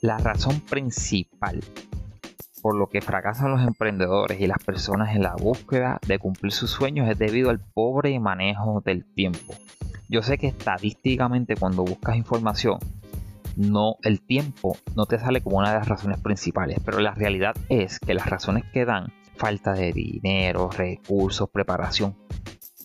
[0.00, 1.60] La razón principal
[2.62, 6.70] por lo que fracasan los emprendedores y las personas en la búsqueda de cumplir sus
[6.70, 9.54] sueños es debido al pobre manejo del tiempo.
[10.08, 12.78] Yo sé que estadísticamente cuando buscas información,
[13.56, 17.56] no el tiempo no te sale como una de las razones principales, pero la realidad
[17.68, 22.16] es que las razones que dan falta de dinero, recursos, preparación,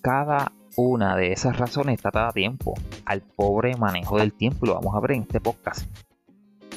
[0.02, 2.74] cada una de esas razones está dada tiempo
[3.06, 5.88] al pobre manejo del tiempo, lo vamos a ver en este podcast.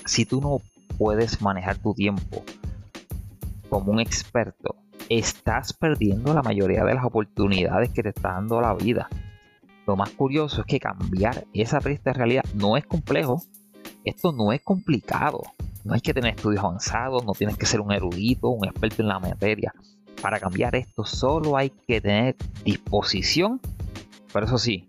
[0.07, 0.61] Si tú no
[0.97, 2.45] puedes manejar tu tiempo
[3.69, 4.77] como un experto,
[5.09, 9.09] estás perdiendo la mayoría de las oportunidades que te está dando la vida.
[9.87, 13.43] Lo más curioso es que cambiar esa triste realidad no es complejo.
[14.05, 15.43] Esto no es complicado.
[15.85, 19.09] No hay que tener estudios avanzados, no tienes que ser un erudito, un experto en
[19.09, 19.73] la materia.
[20.23, 23.61] Para cambiar esto solo hay que tener disposición.
[24.33, 24.89] Pero eso sí,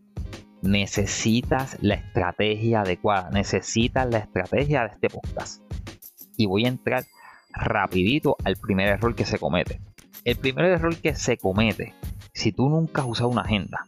[0.61, 3.29] necesitas la estrategia adecuada.
[3.29, 5.61] Necesitas la estrategia de este podcast.
[6.37, 7.05] Y voy a entrar
[7.51, 9.81] rapidito al primer error que se comete.
[10.23, 11.93] El primer error que se comete
[12.33, 13.87] si tú nunca has usado una agenda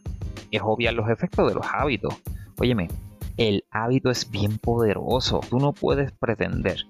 [0.50, 2.14] es obviar los efectos de los hábitos.
[2.58, 2.88] Óyeme,
[3.36, 5.40] el hábito es bien poderoso.
[5.48, 6.86] Tú no puedes pretender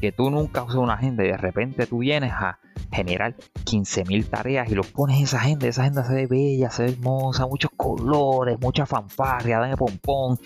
[0.00, 2.58] que tú nunca usas una agenda y de repente tú vienes a
[2.90, 5.68] generar 15.000 tareas y lo pones en esa agenda.
[5.68, 10.38] Esa agenda se ve bella, se ve hermosa, muchos colores, mucha fanfarria, dame pompón.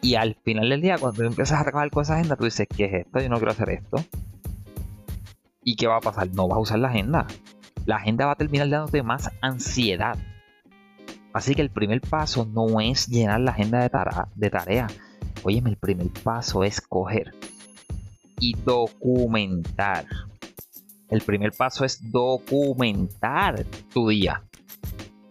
[0.00, 2.84] Y al final del día, cuando empiezas a trabajar con esa agenda, tú dices, ¿qué
[2.86, 3.20] es esto?
[3.20, 3.98] Yo no quiero hacer esto.
[5.62, 6.30] ¿Y qué va a pasar?
[6.30, 7.26] No vas a usar la agenda.
[7.86, 10.18] La agenda va a terminar dándote más ansiedad.
[11.32, 14.28] Así que el primer paso no es llenar la agenda de, tarea.
[14.34, 14.86] De tarea.
[15.42, 17.34] Óyeme, el primer paso es coger
[18.40, 20.06] y documentar.
[21.08, 24.42] El primer paso es documentar tu día.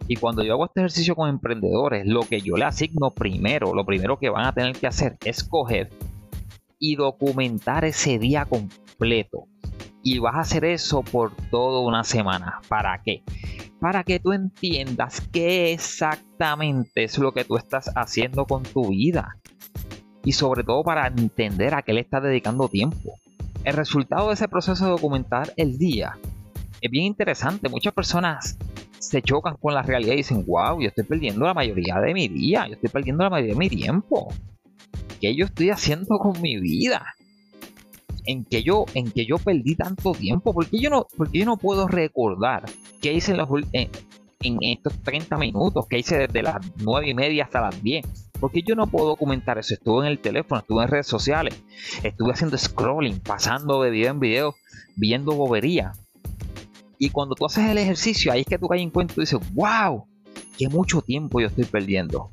[0.08, 3.86] Y cuando yo hago este ejercicio con emprendedores, lo que yo le asigno primero, lo
[3.86, 5.90] primero que van a tener que hacer es coger
[6.78, 9.48] y documentar ese día completo.
[10.04, 12.60] Y vas a hacer eso por toda una semana.
[12.68, 13.24] ¿Para qué?
[13.80, 19.38] Para que tú entiendas qué exactamente es lo que tú estás haciendo con tu vida.
[20.24, 23.14] Y sobre todo para entender a qué le estás dedicando tiempo.
[23.64, 26.18] El resultado de ese proceso de documentar el día
[26.82, 27.70] es bien interesante.
[27.70, 28.58] Muchas personas
[29.00, 32.28] se chocan con la realidad y dicen, wow, yo estoy perdiendo la mayoría de mi
[32.28, 34.34] día, yo estoy perdiendo la mayoría de mi tiempo.
[35.20, 37.06] ¿Qué yo estoy haciendo con mi vida?
[38.26, 41.58] en que yo, en que yo perdí tanto tiempo, porque yo no, porque yo no
[41.58, 42.64] puedo recordar
[43.02, 47.44] qué hice en, los, en, estos 30 minutos, qué hice desde las 9 y media
[47.46, 48.06] hasta las 10.
[48.44, 49.74] Porque yo no puedo documentar eso.
[49.74, 51.64] Estuve en el teléfono, estuve en redes sociales,
[52.04, 54.56] estuve haciendo scrolling, pasando de video en video,
[54.98, 55.94] viendo bobería.
[56.98, 59.40] Y cuando tú haces el ejercicio, ahí es que tú caes en cuenta y dices,
[59.54, 60.06] wow,
[60.58, 62.32] qué mucho tiempo yo estoy perdiendo.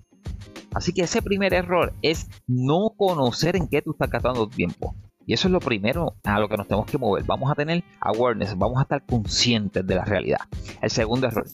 [0.74, 4.96] Así que ese primer error es no conocer en qué tú estás gastando tiempo.
[5.26, 7.22] Y eso es lo primero a lo que nos tenemos que mover.
[7.22, 10.40] Vamos a tener awareness, vamos a estar conscientes de la realidad.
[10.82, 11.46] El segundo error.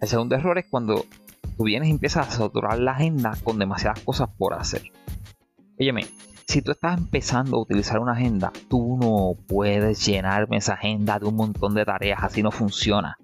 [0.00, 1.06] El segundo error es cuando
[1.56, 4.82] tú vienes y empiezas a saturar la agenda con demasiadas cosas por hacer.
[5.78, 6.06] Óyeme,
[6.46, 11.26] si tú estás empezando a utilizar una agenda, tú no puedes llenarme esa agenda de
[11.26, 13.16] un montón de tareas, así no funciona.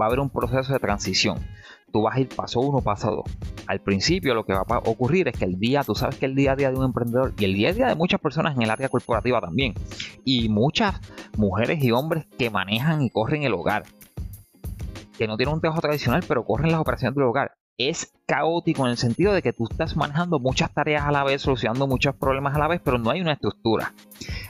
[0.00, 1.38] Va a haber un proceso de transición
[1.94, 3.36] tú vas a ir paso uno, paso dos.
[3.68, 6.34] Al principio lo que va a ocurrir es que el día, tú sabes que el
[6.34, 8.62] día a día de un emprendedor y el día a día de muchas personas en
[8.62, 9.74] el área corporativa también,
[10.24, 11.00] y muchas
[11.38, 13.84] mujeres y hombres que manejan y corren el hogar,
[15.16, 18.92] que no tienen un trabajo tradicional, pero corren las operaciones del hogar, es caótico en
[18.92, 22.54] el sentido de que tú estás manejando muchas tareas a la vez, solucionando muchos problemas
[22.54, 23.92] a la vez, pero no hay una estructura.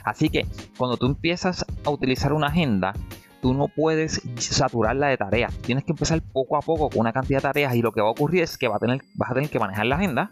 [0.03, 0.45] Así que
[0.77, 2.93] cuando tú empiezas a utilizar una agenda,
[3.41, 5.53] tú no puedes saturarla de tareas.
[5.59, 8.07] Tienes que empezar poco a poco con una cantidad de tareas y lo que va
[8.07, 10.31] a ocurrir es que a tener, vas a tener que manejar la agenda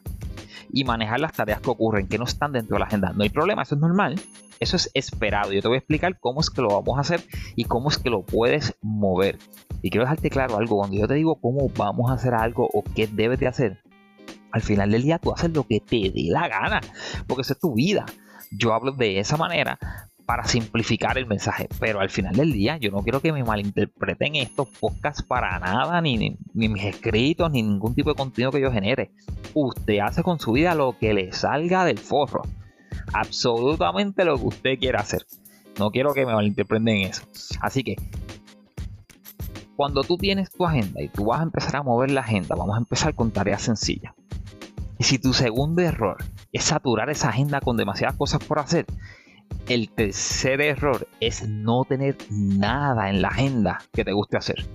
[0.73, 3.13] y manejar las tareas que ocurren, que no están dentro de la agenda.
[3.13, 4.19] No hay problema, eso es normal.
[4.59, 5.53] Eso es esperado.
[5.53, 7.23] Yo te voy a explicar cómo es que lo vamos a hacer
[7.55, 9.37] y cómo es que lo puedes mover.
[9.83, 10.77] Y quiero dejarte claro algo.
[10.77, 13.83] Cuando yo te digo cómo vamos a hacer algo o qué debes de hacer,
[14.51, 16.81] al final del día tú haces lo que te dé la gana,
[17.27, 18.05] porque esa es tu vida.
[18.51, 19.77] Yo hablo de esa manera
[20.25, 21.67] para simplificar el mensaje.
[21.79, 26.01] Pero al final del día, yo no quiero que me malinterpreten estos podcasts para nada,
[26.01, 26.37] ni, ni,
[26.69, 29.11] mis escritos, ni ningún tipo de contenido que yo genere.
[29.53, 32.41] Usted hace con su vida lo que le salga del forro.
[33.13, 35.25] Absolutamente lo que usted quiera hacer.
[35.77, 37.23] No quiero que me malinterpreten eso.
[37.61, 37.95] Así que,
[39.75, 42.75] cuando tú tienes tu agenda y tú vas a empezar a mover la agenda, vamos
[42.75, 44.13] a empezar con tareas sencillas.
[44.99, 46.17] Y si tu segundo error
[46.51, 48.85] es saturar esa agenda con demasiadas cosas por hacer,
[49.67, 54.65] el tercer error es no tener nada en la agenda que te guste hacer.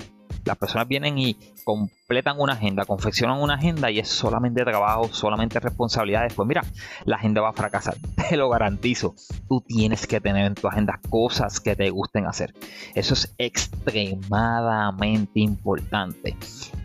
[0.45, 5.61] Las personas vienen y completan una agenda, confeccionan una agenda y es solamente trabajo, solamente
[5.61, 6.33] responsabilidades.
[6.35, 6.63] Pues mira,
[7.05, 7.97] la agenda va a fracasar,
[8.29, 9.15] te lo garantizo.
[9.49, 12.55] Tú tienes que tener en tu agenda cosas que te gusten hacer.
[12.95, 16.37] Eso es extremadamente importante.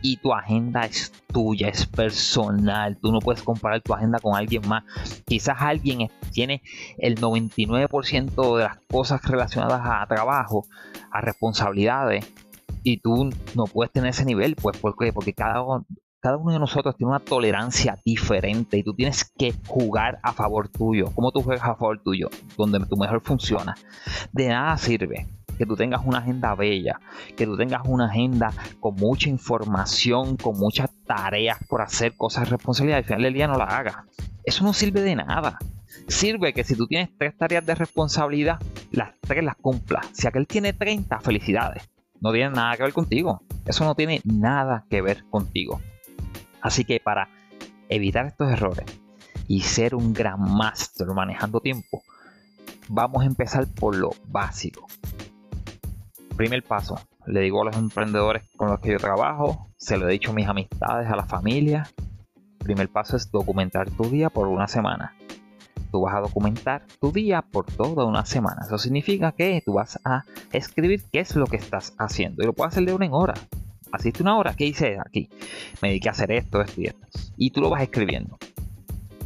[0.02, 2.98] Y tu agenda es tuya, es personal.
[2.98, 4.84] Tú no puedes comparar tu agenda con alguien más.
[5.26, 6.62] Quizás alguien tiene
[6.98, 10.66] el 99% de las cosas relacionadas a trabajo,
[11.12, 12.26] a responsabilidades
[12.84, 15.64] y tú no puedes tener ese nivel, pues ¿por Porque cada,
[16.20, 20.70] cada uno de nosotros tiene una tolerancia diferente y tú tienes que jugar a favor
[20.70, 21.12] tuyo.
[21.16, 22.30] ¿Cómo tú juegas a favor tuyo?
[22.58, 23.76] Donde tu mejor funciona.
[24.32, 25.28] De nada sirve
[25.58, 27.00] que tú tengas una agenda bella,
[27.38, 33.04] que tú tengas una agenda con mucha información, con muchas tareas por hacer, cosas responsabilidades,
[33.04, 33.96] al final del día no las hagas.
[34.44, 35.60] Eso no sirve de nada.
[36.08, 38.60] Sirve que si tú tienes tres tareas de responsabilidad,
[38.92, 40.08] las tres las cumplas.
[40.12, 41.93] Si aquel tiene 30, felicidades
[42.24, 43.42] no tiene nada que ver contigo.
[43.66, 45.82] Eso no tiene nada que ver contigo.
[46.62, 47.28] Así que para
[47.90, 48.86] evitar estos errores
[49.48, 52.02] y ser un gran máster manejando tiempo,
[52.88, 54.88] vamos a empezar por lo básico.
[56.38, 56.98] Primer paso,
[57.28, 60.34] le digo a los emprendedores con los que yo trabajo, se lo he dicho a
[60.34, 61.90] mis amistades, a la familia.
[62.58, 65.14] Primer paso es documentar tu día por una semana
[65.92, 68.64] tú vas a documentar tu día por toda una semana.
[68.66, 72.44] Eso significa que tú vas a escribir qué es lo que estás haciendo.
[72.44, 73.34] Y lo puedes hacer de una en hora.
[73.92, 74.56] Asiste una hora.
[74.56, 75.30] ¿Qué hice aquí?
[75.82, 77.08] Me dediqué a hacer esto, esto y esto.
[77.38, 78.38] Y tú lo vas escribiendo.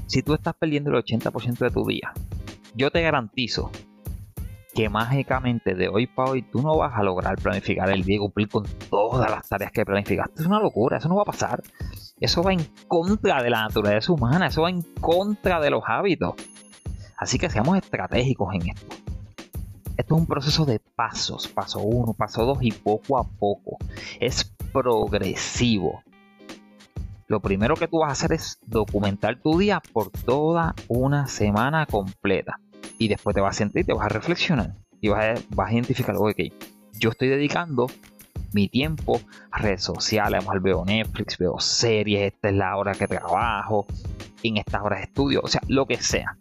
[0.07, 2.13] Si tú estás perdiendo el 80% de tu día,
[2.75, 3.71] yo te garantizo
[4.77, 8.19] que mágicamente de hoy para hoy tú no vas a lograr planificar el día y
[8.19, 10.41] cumplir con todas las tareas que planificaste.
[10.41, 11.63] Es una locura, eso no va a pasar.
[12.19, 16.35] Eso va en contra de la naturaleza humana, eso va en contra de los hábitos.
[17.17, 18.95] Así que seamos estratégicos en esto.
[19.97, 23.77] Esto es un proceso de pasos, paso uno, paso dos y poco a poco.
[24.19, 26.03] Es progresivo.
[27.25, 31.87] Lo primero que tú vas a hacer es documentar tu día por toda una semana
[31.87, 32.59] completa.
[32.97, 35.73] Y después te vas a sentir, te vas a reflexionar y vas a, vas a
[35.73, 36.35] identificar, ok,
[36.99, 37.87] yo estoy dedicando
[38.53, 39.21] mi tiempo
[39.51, 43.85] a redes sociales, veo Netflix, veo series, esta es la hora que trabajo,
[44.43, 46.37] en estas horas estudio, o sea, lo que sea.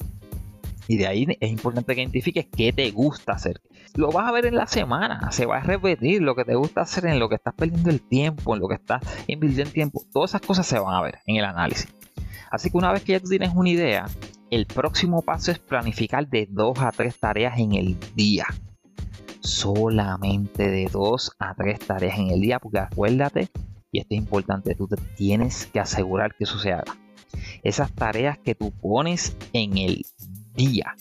[0.88, 3.60] Y de ahí es importante que identifiques qué te gusta hacer.
[3.94, 6.82] Lo vas a ver en la semana, se va a repetir lo que te gusta
[6.82, 10.04] hacer, en lo que estás perdiendo el tiempo, en lo que estás invirtiendo tiempo.
[10.12, 11.92] Todas esas cosas se van a ver en el análisis.
[12.50, 14.06] Así que una vez que ya tienes una idea,
[14.50, 18.46] el próximo paso es planificar de dos a tres tareas en el día.
[19.40, 23.48] Solamente de dos a tres tareas en el día, porque acuérdate,
[23.92, 26.96] y esto es importante, tú te tienes que asegurar que eso se haga.
[27.62, 30.04] Esas tareas que tú pones en el
[30.54, 30.94] día.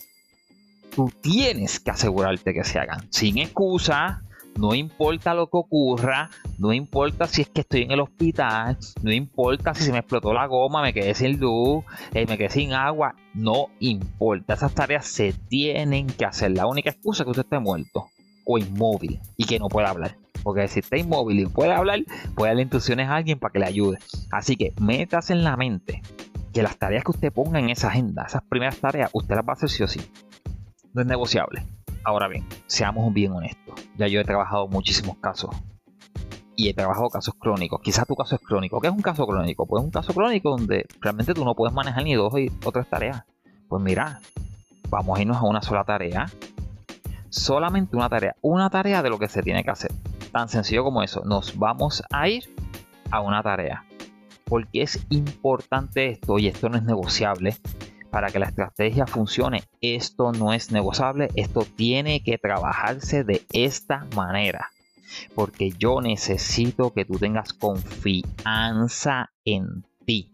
[0.95, 4.23] Tú tienes que asegurarte que se hagan sin excusa.
[4.57, 9.11] No importa lo que ocurra, no importa si es que estoy en el hospital, no
[9.11, 12.71] importa si se me explotó la goma, me quedé sin luz, eh, me quedé sin
[12.71, 14.53] agua, no importa.
[14.53, 16.51] Esas tareas se tienen que hacer.
[16.51, 18.07] La única excusa es que usted esté muerto
[18.45, 20.15] o inmóvil y que no pueda hablar.
[20.41, 21.99] Porque si está inmóvil y puede hablar,
[22.35, 23.97] puede darle instrucciones a alguien para que le ayude.
[24.31, 26.01] Así que metas en la mente
[26.53, 29.51] que las tareas que usted ponga en esa agenda, esas primeras tareas, usted las va
[29.51, 29.99] a hacer sí o sí.
[30.93, 31.65] No es negociable.
[32.05, 33.81] Ahora bien, seamos bien honestos.
[33.97, 35.49] Ya yo he trabajado muchísimos casos.
[36.55, 37.81] Y he trabajado casos crónicos.
[37.81, 38.79] Quizás tu caso es crónico.
[38.79, 39.65] ¿Qué es un caso crónico?
[39.65, 42.31] Pues un caso crónico donde realmente tú no puedes manejar ni dos
[42.63, 43.23] o tres tareas.
[43.67, 44.21] Pues mira,
[44.89, 46.27] vamos a irnos a una sola tarea.
[47.29, 48.35] Solamente una tarea.
[48.41, 49.91] Una tarea de lo que se tiene que hacer.
[50.31, 51.23] Tan sencillo como eso.
[51.25, 52.43] Nos vamos a ir
[53.09, 53.83] a una tarea
[54.45, 57.57] porque es importante esto y esto no es negociable
[58.15, 59.63] para que la estrategia funcione.
[59.81, 64.69] Esto no es negociable, esto tiene que trabajarse de esta manera.
[65.35, 70.31] Porque yo necesito que tú tengas confianza en ti.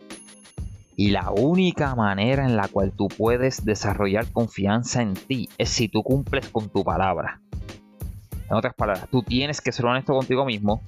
[0.96, 5.88] Y la única manera en la cual tú puedes desarrollar confianza en ti es si
[5.88, 7.42] tú cumples con tu palabra.
[8.48, 10.84] En otras palabras, tú tienes que ser honesto contigo mismo.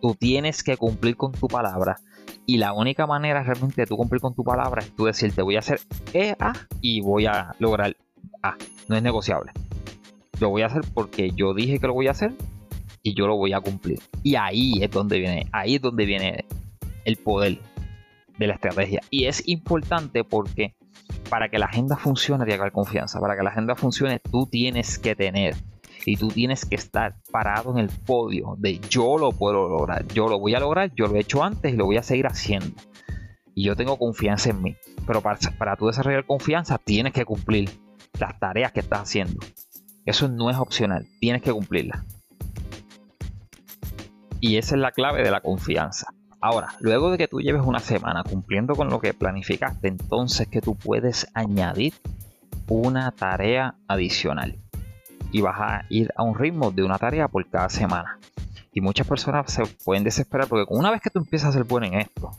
[0.00, 1.98] Tú tienes que cumplir con tu palabra
[2.48, 5.56] y la única manera realmente de tú cumplir con tu palabra es tú decirte voy
[5.56, 5.80] a hacer
[6.14, 7.94] E, A y voy a lograr
[8.42, 8.56] A.
[8.88, 9.52] No es negociable.
[10.40, 12.32] Lo voy a hacer porque yo dije que lo voy a hacer
[13.02, 13.98] y yo lo voy a cumplir.
[14.22, 16.46] Y ahí es donde viene, ahí es donde viene
[17.04, 17.58] el poder
[18.38, 19.02] de la estrategia.
[19.10, 20.74] Y es importante porque
[21.28, 23.20] para que la agenda funcione tiene que confianza.
[23.20, 25.54] Para que la agenda funcione tú tienes que tener
[26.08, 30.28] y tú tienes que estar parado en el podio de yo lo puedo lograr, yo
[30.28, 32.74] lo voy a lograr, yo lo he hecho antes y lo voy a seguir haciendo.
[33.54, 34.76] Y yo tengo confianza en mí.
[35.06, 37.70] Pero para, para tú desarrollar confianza tienes que cumplir
[38.18, 39.38] las tareas que estás haciendo.
[40.06, 42.04] Eso no es opcional, tienes que cumplirlas.
[44.40, 46.06] Y esa es la clave de la confianza.
[46.40, 50.60] Ahora, luego de que tú lleves una semana cumpliendo con lo que planificaste, entonces que
[50.60, 51.94] tú puedes añadir
[52.68, 54.56] una tarea adicional.
[55.30, 58.18] Y vas a ir a un ritmo de una tarea por cada semana.
[58.72, 61.86] Y muchas personas se pueden desesperar porque una vez que tú empiezas a ser bueno
[61.86, 62.30] en esto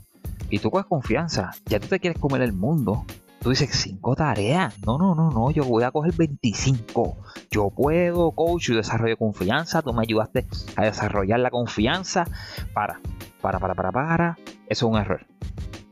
[0.49, 3.05] y tú coges confianza, ya tú te quieres comer el mundo.
[3.41, 4.77] Tú dices, cinco tareas.
[4.85, 7.17] No, no, no, no, yo voy a coger 25.
[7.49, 9.81] Yo puedo, coach, yo desarrollo confianza.
[9.81, 12.25] Tú me ayudaste a desarrollar la confianza.
[12.73, 12.99] Para,
[13.41, 14.37] para, para, para, para.
[14.67, 15.25] Eso es un error.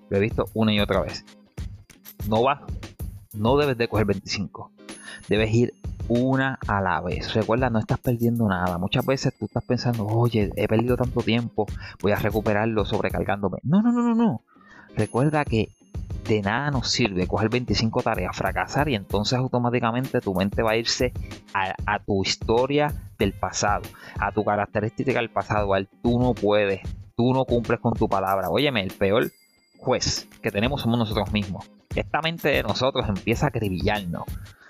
[0.10, 1.24] Lo he visto una y otra vez.
[2.28, 2.60] No vas,
[3.34, 4.72] no debes de coger 25.
[5.30, 5.74] Debes ir
[6.08, 7.34] una a la vez.
[7.34, 8.78] Recuerda, no estás perdiendo nada.
[8.78, 11.66] Muchas veces tú estás pensando, oye, he perdido tanto tiempo,
[12.02, 13.60] voy a recuperarlo sobrecargándome.
[13.64, 14.42] No, no, no, no, no.
[14.96, 15.70] Recuerda que
[16.28, 20.78] de nada nos sirve coger 25 tareas, fracasar y entonces automáticamente tu mente va a
[20.78, 21.14] irse
[21.54, 23.84] a, tu historia del pasado,
[24.20, 26.82] a tu característica del pasado, al tú no puedes,
[27.16, 28.50] tú no cumples con tu palabra.
[28.50, 29.32] Óyeme, el peor
[29.78, 31.70] juez que tenemos somos nosotros mismos.
[31.96, 34.26] Esta mente de nosotros empieza a acribillarnos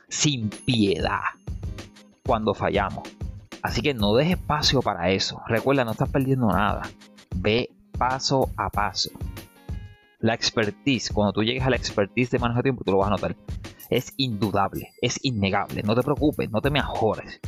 [0.07, 1.21] sin piedad
[2.25, 3.07] cuando fallamos.
[3.61, 5.41] Así que no dejes espacio para eso.
[5.47, 6.83] Recuerda, no estás perdiendo nada.
[7.35, 9.09] Ve paso a paso.
[10.19, 13.07] La expertise, cuando tú llegues a la expertise de manejo de tiempo, tú lo vas
[13.07, 13.35] a notar.
[13.89, 15.83] Es indudable, es innegable.
[15.83, 17.39] No te preocupes, no te mejores.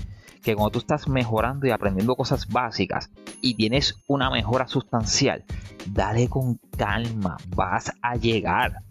[0.43, 3.11] Que cuando tú estás mejorando y aprendiendo cosas básicas
[3.41, 5.43] y tienes una mejora sustancial,
[5.87, 8.83] dale con calma, vas a llegar.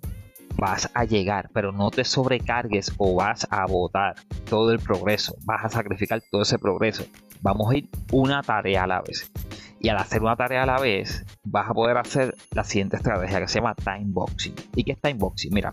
[0.61, 4.17] Vas a llegar, pero no te sobrecargues o vas a botar
[4.50, 5.37] todo el progreso.
[5.45, 7.05] Vas a sacrificar todo ese progreso.
[7.41, 9.31] Vamos a ir una tarea a la vez.
[9.79, 13.41] Y al hacer una tarea a la vez, vas a poder hacer la siguiente estrategia
[13.41, 14.55] que se llama time boxing.
[14.75, 15.55] ¿Y qué es time boxing?
[15.55, 15.73] Mira,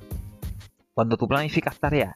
[0.94, 2.15] cuando tú planificas tareas,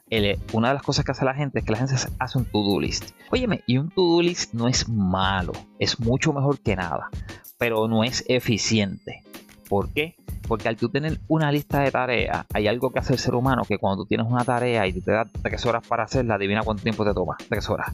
[0.52, 2.80] una de las cosas que hace la gente es que la gente hace un to-do
[2.80, 3.10] list.
[3.32, 7.10] Óyeme, y un to-do list no es malo, es mucho mejor que nada,
[7.58, 9.24] pero no es eficiente.
[9.68, 10.16] ¿Por qué?
[10.50, 13.62] Porque al tú tener una lista de tareas, hay algo que hace el ser humano
[13.62, 16.82] que cuando tú tienes una tarea y te das tres horas para hacerla, adivina cuánto
[16.82, 17.36] tiempo te toma.
[17.48, 17.92] Tres horas.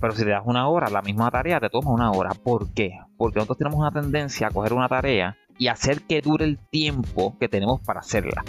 [0.00, 2.30] Pero si te das una hora, la misma tarea te toma una hora.
[2.32, 2.98] ¿Por qué?
[3.18, 7.36] Porque nosotros tenemos una tendencia a coger una tarea y hacer que dure el tiempo
[7.38, 8.42] que tenemos para hacerla.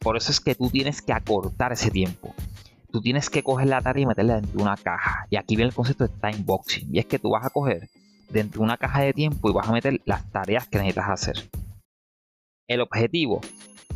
[0.00, 2.34] Por eso es que tú tienes que acortar ese tiempo.
[2.90, 5.24] Tú tienes que coger la tarea y meterla dentro de una caja.
[5.30, 6.88] Y aquí viene el concepto de time boxing.
[6.92, 7.88] Y es que tú vas a coger
[8.28, 11.48] dentro de una caja de tiempo y vas a meter las tareas que necesitas hacer.
[12.68, 13.40] El objetivo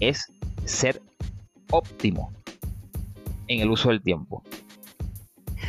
[0.01, 0.33] es
[0.65, 1.03] ser
[1.71, 2.33] óptimo
[3.47, 4.43] en el uso del tiempo.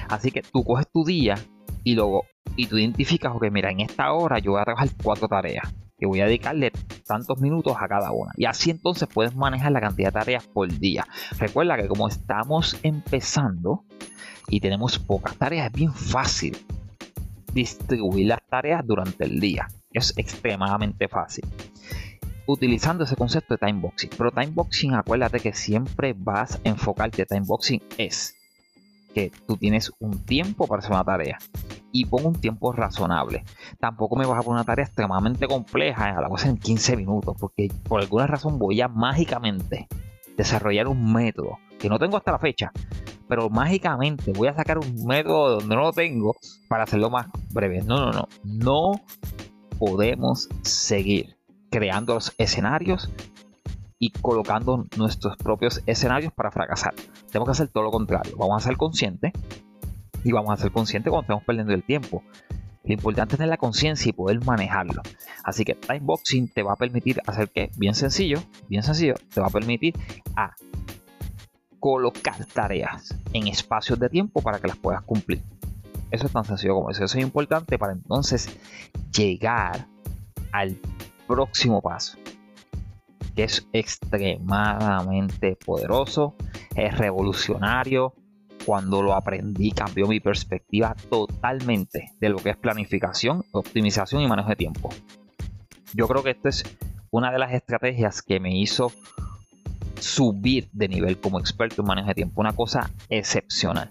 [0.08, 1.36] Así que tú coges tu día
[1.84, 2.24] y luego
[2.56, 6.06] y tú identificas, ok, mira, en esta hora yo voy a trabajar cuatro tareas, que
[6.06, 6.72] voy a dedicarle
[7.06, 8.32] tantos minutos a cada una.
[8.38, 11.06] Y así entonces puedes manejar la cantidad de tareas por día.
[11.38, 13.84] Recuerda que como estamos empezando
[14.48, 16.58] y tenemos pocas tareas, es bien fácil
[17.54, 19.68] distribuir las tareas durante el día.
[19.92, 21.44] Es extremadamente fácil.
[22.46, 24.10] Utilizando ese concepto de timeboxing.
[24.18, 27.26] Pero timeboxing, acuérdate que siempre vas a enfocarte.
[27.26, 28.36] Timeboxing es
[29.14, 31.38] que tú tienes un tiempo para hacer una tarea
[31.92, 33.46] y pongo un tiempo razonable.
[33.80, 37.38] Tampoco me vas a poner una tarea extremadamente compleja, a la cosa en 15 minutos,
[37.40, 39.88] porque por alguna razón voy a mágicamente
[40.36, 42.72] desarrollar un método que no tengo hasta la fecha,
[43.28, 46.36] pero mágicamente voy a sacar un método donde no lo tengo
[46.68, 47.84] para hacerlo más breve.
[47.84, 48.28] No, no, no.
[48.44, 49.02] No
[49.78, 51.38] podemos seguir
[51.74, 53.10] creando los escenarios
[53.98, 56.94] y colocando nuestros propios escenarios para fracasar.
[57.32, 58.36] Tenemos que hacer todo lo contrario.
[58.38, 59.34] Vamos a ser conscientes
[60.24, 62.22] y vamos a ser conscientes cuando estamos perdiendo el tiempo.
[62.84, 65.02] Lo importante es tener la conciencia y poder manejarlo.
[65.44, 69.48] Así que timeboxing te va a permitir hacer que, bien sencillo, bien sencillo, te va
[69.48, 69.96] a permitir
[70.36, 70.54] a
[71.80, 75.42] colocar tareas en espacios de tiempo para que las puedas cumplir.
[76.12, 77.04] Eso es tan sencillo como eso.
[77.04, 78.48] Eso es importante para entonces
[79.12, 79.88] llegar
[80.52, 80.78] al
[81.28, 82.18] próximo paso
[83.36, 86.36] que es extremadamente poderoso,
[86.76, 88.14] es revolucionario.
[88.66, 94.50] Cuando lo aprendí cambió mi perspectiva totalmente de lo que es planificación, optimización y manejo
[94.50, 94.90] de tiempo.
[95.94, 96.64] Yo creo que esta es
[97.12, 98.94] una de las estrategias que me hizo
[100.00, 103.90] subir de nivel como experto en manejo de tiempo, una cosa excepcional.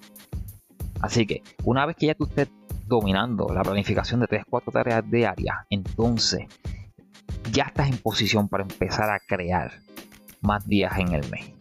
[1.03, 2.49] Así que una vez que ya tú estés
[2.87, 6.47] dominando la planificación de 3-4 tareas diarias, entonces
[7.53, 9.73] ya estás en posición para empezar a crear
[10.41, 11.53] más días en el mes.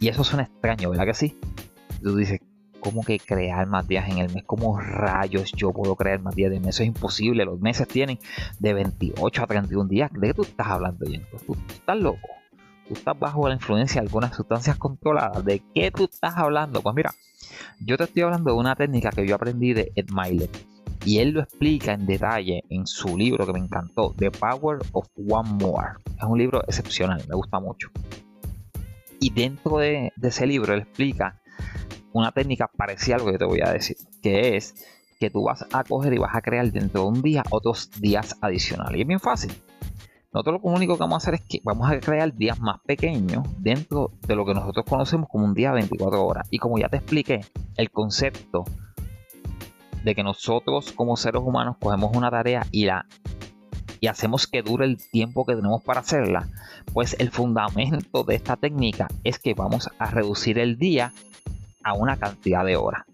[0.00, 1.38] Y eso suena extraño, ¿verdad que sí?
[2.02, 2.40] Tú dices,
[2.80, 4.44] ¿cómo que crear más días en el mes?
[4.44, 6.70] ¿Cómo rayos yo puedo crear más días de mes?
[6.70, 7.44] Eso es imposible.
[7.44, 8.18] Los meses tienen
[8.58, 10.10] de 28 a 31 días.
[10.12, 11.38] ¿De qué tú estás hablando, Jenko?
[11.46, 12.28] ¿Tú, estás loco?
[12.86, 15.44] ¿Tú estás bajo la influencia de algunas sustancias controladas?
[15.44, 16.82] ¿De qué tú estás hablando?
[16.82, 17.14] Pues mira,
[17.80, 20.73] yo te estoy hablando de una técnica que yo aprendí de Ed Milet
[21.04, 25.06] Y él lo explica en detalle en su libro que me encantó, The Power of
[25.16, 25.98] One More.
[26.16, 27.90] Es un libro excepcional, me gusta mucho.
[29.20, 31.40] Y dentro de, ese libro él explica
[32.12, 34.74] una técnica parecida a lo que te voy a decir, que es
[35.20, 38.36] que tú vas a coger y vas a crear dentro de un día otros días
[38.40, 38.98] adicionales.
[38.98, 39.52] Y es bien fácil.
[40.32, 43.46] Nosotros lo único que vamos a hacer es que vamos a crear días más pequeños
[43.58, 46.48] dentro de lo que nosotros conocemos como un día de 24 horas.
[46.50, 47.42] Y como ya te expliqué,
[47.76, 48.64] el concepto
[50.04, 53.06] de que nosotros como seres humanos cogemos una tarea y la
[54.00, 56.46] y hacemos que dure el tiempo que tenemos para hacerla,
[56.92, 61.14] pues el fundamento de esta técnica es que vamos a reducir el día
[61.82, 63.04] a una cantidad de horas.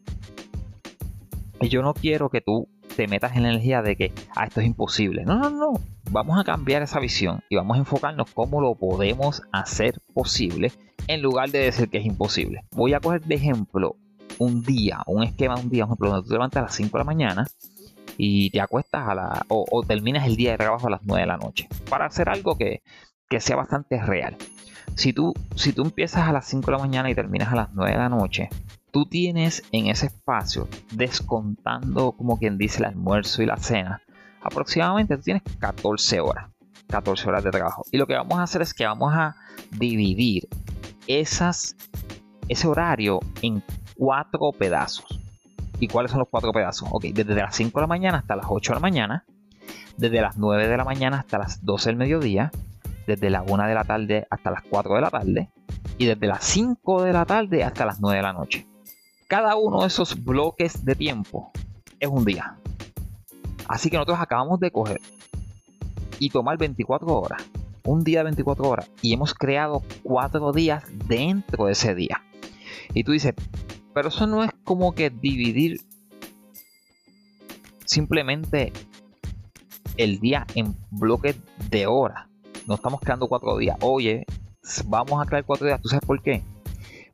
[1.60, 4.60] Y yo no quiero que tú te metas en la energía de que ah, esto
[4.60, 5.24] es imposible.
[5.24, 5.72] No, no, no
[6.10, 10.72] vamos a cambiar esa visión y vamos a enfocarnos cómo lo podemos hacer posible
[11.06, 12.64] en lugar de decir que es imposible.
[12.72, 13.96] Voy a coger de ejemplo
[14.40, 16.74] un día, un esquema de un día, por ejemplo, donde tú te levantas a las
[16.74, 17.46] 5 de la mañana
[18.16, 21.26] y te acuestas a la, o, terminas el día de trabajo a las 9 de
[21.26, 22.82] la noche, para hacer algo que,
[23.28, 24.36] que sea bastante real.
[24.96, 27.68] Si tú, si tú empiezas a las 5 de la mañana y terminas a las
[27.74, 28.48] 9 de la noche,
[28.90, 34.02] tú tienes en ese espacio, descontando como quien dice el almuerzo y la cena,
[34.40, 36.50] aproximadamente tú tienes 14 horas.
[36.88, 37.84] 14 horas de trabajo.
[37.92, 39.36] Y lo que vamos a hacer es que vamos a
[39.70, 40.48] dividir
[41.06, 41.76] esas,
[42.48, 43.62] ese horario en
[44.00, 45.20] cuatro pedazos.
[45.78, 46.88] ¿Y cuáles son los cuatro pedazos?
[46.90, 49.26] Ok, desde las 5 de la mañana hasta las 8 de la mañana,
[49.98, 52.50] desde las 9 de la mañana hasta las 12 del mediodía,
[53.06, 55.50] desde la 1 de la tarde hasta las 4 de la tarde
[55.98, 58.66] y desde las 5 de la tarde hasta las 9 de la noche.
[59.28, 61.50] Cada uno de esos bloques de tiempo
[61.98, 62.56] es un día.
[63.68, 65.00] Así que nosotros acabamos de coger
[66.18, 67.42] y tomar 24 horas,
[67.84, 72.22] un día de 24 horas, y hemos creado 4 días dentro de ese día.
[72.94, 73.34] Y tú dices,
[73.94, 75.80] pero eso no es como que dividir
[77.84, 78.72] simplemente
[79.96, 81.36] el día en bloques
[81.70, 82.28] de horas.
[82.66, 83.76] No estamos creando 4 días.
[83.80, 84.24] Oye,
[84.86, 85.80] vamos a crear 4 días.
[85.82, 86.42] ¿Tú sabes por qué?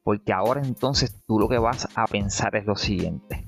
[0.02, 3.46] Porque ahora entonces tú lo que vas a pensar es lo siguiente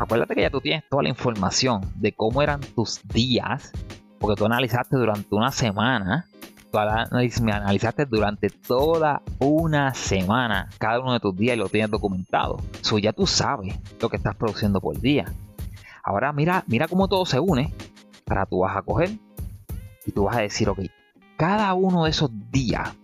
[0.00, 3.70] acuérdate que ya tú tienes toda la información de cómo eran tus días,
[4.18, 6.26] porque tú analizaste durante una semana,
[6.70, 12.58] tú analizaste durante toda una semana cada uno de tus días y lo tienes documentado.
[12.80, 15.26] Eso ya tú sabes lo que estás produciendo por día.
[16.02, 17.72] Ahora mira, mira cómo todo se une.
[18.24, 19.10] Para tú vas a coger
[20.06, 20.80] y tú vas a decir, ok,
[21.36, 22.94] cada uno de esos días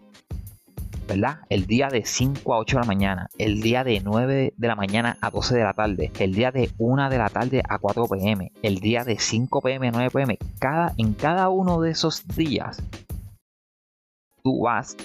[1.07, 1.39] ¿verdad?
[1.49, 4.75] El día de 5 a 8 de la mañana, el día de 9 de la
[4.75, 8.07] mañana a 12 de la tarde, el día de 1 de la tarde a 4
[8.09, 12.27] pm, el día de 5 pm a 9 pm, cada, en cada uno de esos
[12.27, 12.83] días,
[14.47, 14.97] tú vas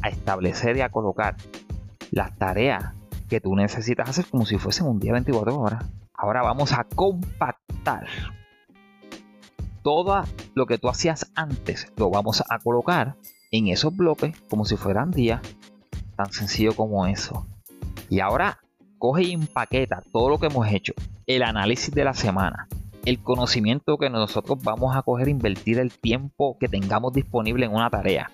[0.00, 1.36] a establecer y a colocar
[2.10, 2.94] las tareas
[3.28, 5.84] que tú necesitas hacer como si fuesen un día 24 horas.
[6.14, 8.06] Ahora vamos a compactar
[9.82, 13.16] todo lo que tú hacías antes, lo vamos a colocar
[13.50, 15.42] en esos bloques como si fueran días.
[16.16, 17.46] Tan sencillo como eso.
[18.08, 18.60] Y ahora
[18.96, 20.94] coge y empaqueta todo lo que hemos hecho.
[21.26, 22.66] El análisis de la semana.
[23.08, 27.88] El conocimiento que nosotros vamos a coger invertir el tiempo que tengamos disponible en una
[27.88, 28.30] tarea.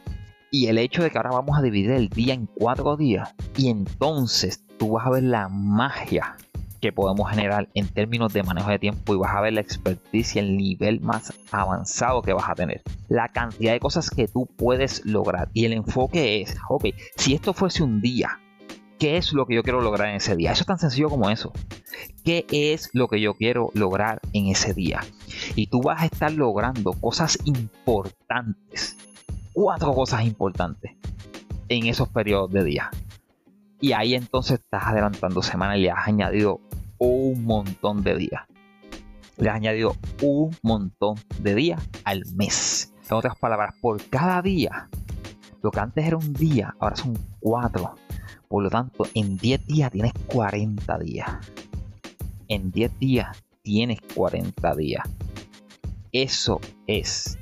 [0.50, 3.32] Y el hecho de que ahora vamos a dividir el día en cuatro días.
[3.56, 6.36] Y entonces tú vas a ver la magia
[6.80, 10.34] que podemos generar en términos de manejo de tiempo y vas a ver la expertise
[10.34, 12.82] y el nivel más avanzado que vas a tener.
[13.08, 15.50] La cantidad de cosas que tú puedes lograr.
[15.52, 18.40] Y el enfoque es, ok, si esto fuese un día,
[19.04, 20.52] ¿qué es lo que yo quiero lograr en ese día?
[20.52, 21.52] Eso es tan sencillo como eso.
[22.24, 25.02] ¿Qué es lo que yo quiero lograr en ese día?
[25.54, 28.96] Y tú vas a estar logrando cosas importantes.
[29.52, 30.92] Cuatro cosas importantes
[31.68, 32.90] en esos periodos de día.
[33.78, 36.62] Y ahí entonces estás adelantando semana y le has añadido
[36.96, 38.44] un montón de días.
[39.36, 42.94] Le has añadido un montón de días al mes.
[43.10, 44.88] En otras palabras, por cada día,
[45.62, 47.96] lo que antes era un día, ahora son cuatro.
[48.54, 51.28] Por lo tanto, en 10 días tienes 40 días.
[52.46, 55.02] En 10 días tienes 40 días.
[56.12, 57.36] Eso es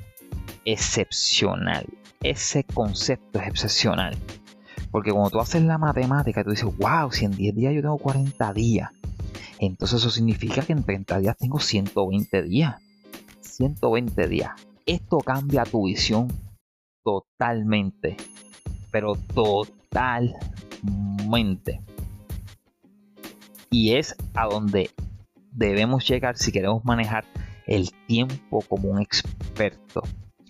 [0.65, 1.85] excepcional.
[2.23, 4.17] Ese concepto es excepcional.
[4.89, 7.99] Porque cuando tú haces la matemática, tú dices, wow, si en 10 días yo tengo
[7.99, 8.89] 40 días,
[9.59, 12.81] entonces eso significa que en 30 días tengo 120 días.
[13.41, 14.53] 120 días.
[14.87, 16.27] Esto cambia tu visión
[17.03, 18.17] totalmente.
[18.89, 20.52] Pero totalmente.
[23.69, 24.91] Y es a donde
[25.51, 27.25] debemos llegar si queremos manejar
[27.65, 30.03] el tiempo como un experto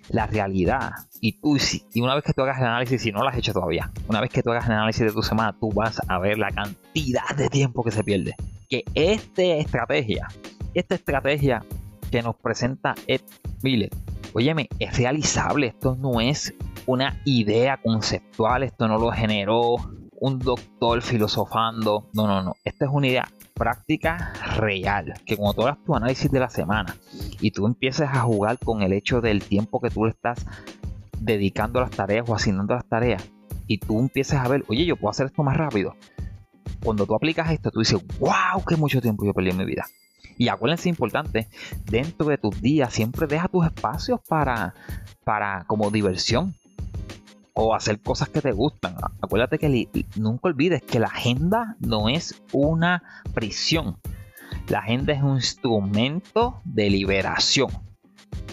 [0.10, 0.92] la realidad.
[1.22, 1.58] Y tú,
[1.94, 4.20] y una vez que tú hagas el análisis, si no lo has hecho todavía, una
[4.20, 7.36] vez que tú hagas el análisis de tu semana, tú vas a ver la cantidad
[7.38, 8.36] de tiempo que se pierde.
[8.70, 10.28] Que esta estrategia
[10.74, 11.64] esta estrategia
[12.12, 13.22] que nos presenta Ed
[13.62, 13.90] Miller,
[14.34, 16.54] óyeme, es realizable, esto no es
[16.86, 19.76] una idea conceptual, esto no lo generó
[20.24, 25.62] un doctor filosofando, no, no, no, esta es una idea práctica real, que cuando tú
[25.64, 26.96] hagas tu análisis de la semana
[27.42, 30.46] y tú empieces a jugar con el hecho del tiempo que tú le estás
[31.20, 33.30] dedicando a las tareas o asignando las tareas,
[33.68, 35.98] y tú empieces a ver, oye, yo puedo hacer esto más rápido.
[36.82, 39.84] Cuando tú aplicas esto, tú dices, wow, qué mucho tiempo yo perdí en mi vida.
[40.38, 41.50] Y acuérdense, importante,
[41.84, 44.74] dentro de tus días siempre deja tus espacios para,
[45.26, 46.56] para como diversión
[47.54, 48.96] o hacer cosas que te gustan.
[49.22, 53.98] Acuérdate que nunca olvides que la agenda no es una prisión.
[54.68, 57.70] La agenda es un instrumento de liberación.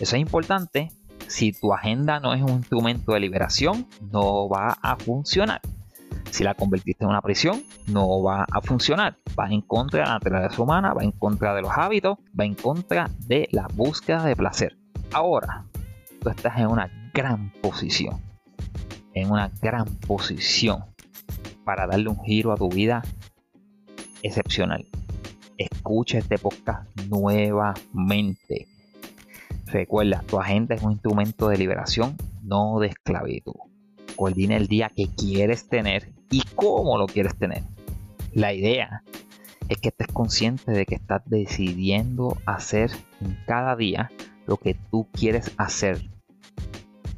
[0.00, 0.90] Eso es importante.
[1.26, 5.60] Si tu agenda no es un instrumento de liberación, no va a funcionar.
[6.30, 9.16] Si la convertiste en una prisión, no va a funcionar.
[9.38, 12.54] Va en contra de la naturaleza humana, va en contra de los hábitos, va en
[12.54, 14.76] contra de la búsqueda de placer.
[15.12, 15.64] Ahora,
[16.20, 18.29] tú estás en una gran posición
[19.14, 20.84] en una gran posición
[21.64, 23.02] para darle un giro a tu vida
[24.22, 24.86] excepcional.
[25.56, 28.66] Escucha este podcast nuevamente.
[29.66, 33.54] Recuerda, tu agenda es un instrumento de liberación, no de esclavitud.
[34.16, 37.62] Coordina el día que quieres tener y cómo lo quieres tener.
[38.32, 39.02] La idea
[39.68, 44.10] es que estés consciente de que estás decidiendo hacer en cada día
[44.46, 46.10] lo que tú quieres hacer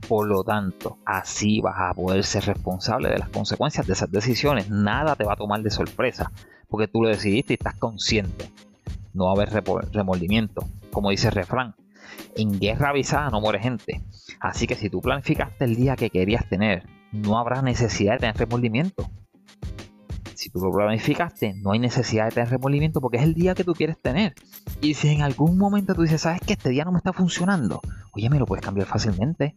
[0.08, 4.68] por lo tanto, así vas a poder ser responsable de las consecuencias de esas decisiones.
[4.70, 6.32] Nada te va a tomar de sorpresa,
[6.68, 8.50] porque tú lo decidiste y estestás consciente.
[9.14, 10.66] No va a haber remordimiento.
[10.90, 11.74] Como dice el refrán,
[12.36, 14.02] en guerra avisada no muere gente.
[14.40, 18.36] Así que si tú planificaste el día que querías tener, no habrá necesidad de tener
[18.36, 19.10] remordimiento.
[20.34, 23.62] Si tú lo planificaste, no hay necesidad de tener remordimiento porque es el día que
[23.62, 24.34] tú quieres tener.
[24.80, 27.80] Y si en algún momento tú dices, ¿sabes que este día no me está funcionando?
[28.12, 29.54] Oye, me lo puedes cambiar fácilmente.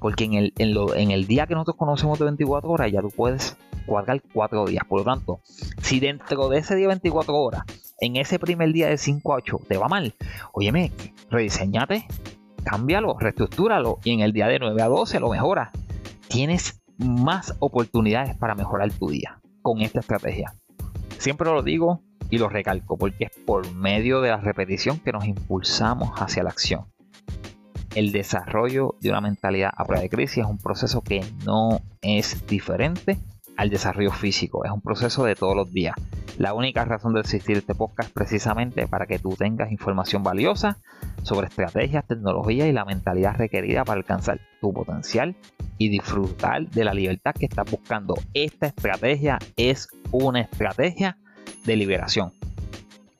[0.00, 3.56] Porque en el, en, el día que nosotros conocemos de 24 horas, ya tú puedes
[3.86, 4.84] cuadrar 4 días.
[4.88, 5.40] Por lo tanto,
[5.80, 7.62] si dentro de ese día 24 horas,
[8.00, 10.14] en ese primer día de 5 a 8, te va mal,
[10.52, 10.92] óyeme,
[11.30, 12.06] rediseñate,
[12.64, 15.70] cámbialo, reestructúralo y en el día de 9 a 12 lo mejoras.
[16.28, 20.54] Tienes más oportunidades para mejorar tu día con esta estrategia.
[21.18, 25.24] Siempre lo digo y lo recalco porque es por medio de la repetición que nos
[25.24, 26.86] impulsamos hacia la acción.
[27.96, 32.46] El desarrollo de una mentalidad a prueba de crisis es un proceso que no es
[32.46, 33.16] diferente
[33.56, 35.94] al desarrollo físico, es un proceso de todos los días.
[36.36, 40.76] La única razón de existir este podcast es precisamente para que tú tengas información valiosa
[41.22, 45.34] sobre estrategias, tecnologías y la mentalidad requerida para alcanzar tu potencial
[45.78, 48.14] y disfrutar de la libertad que estás buscando.
[48.34, 51.16] Esta estrategia es una estrategia
[51.64, 52.34] de liberación.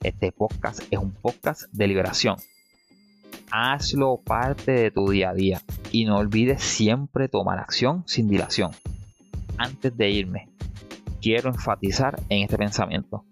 [0.03, 2.37] Este podcast es un podcast de liberación.
[3.51, 8.71] Hazlo parte de tu día a día y no olvides siempre tomar acción sin dilación.
[9.57, 10.49] Antes de irme,
[11.21, 13.23] quiero enfatizar en este pensamiento.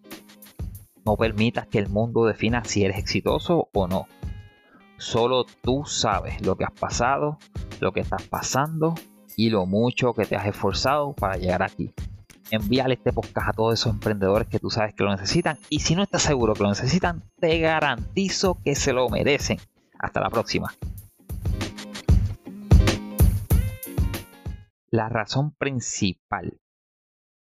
[1.05, 4.07] No permitas que el mundo defina si eres exitoso o no.
[4.97, 7.37] Solo tú sabes lo que has pasado,
[7.81, 8.95] lo que estás pasando
[9.35, 11.93] y lo mucho que te has esforzado para llegar aquí.
[12.51, 15.93] Envíale este podcast a todos esos emprendedores que tú sabes que lo necesitan y si
[15.93, 19.59] no estás seguro que lo necesitan, te garantizo que se lo merecen.
[19.99, 20.73] Hasta la próxima.
[24.89, 26.59] La razón principal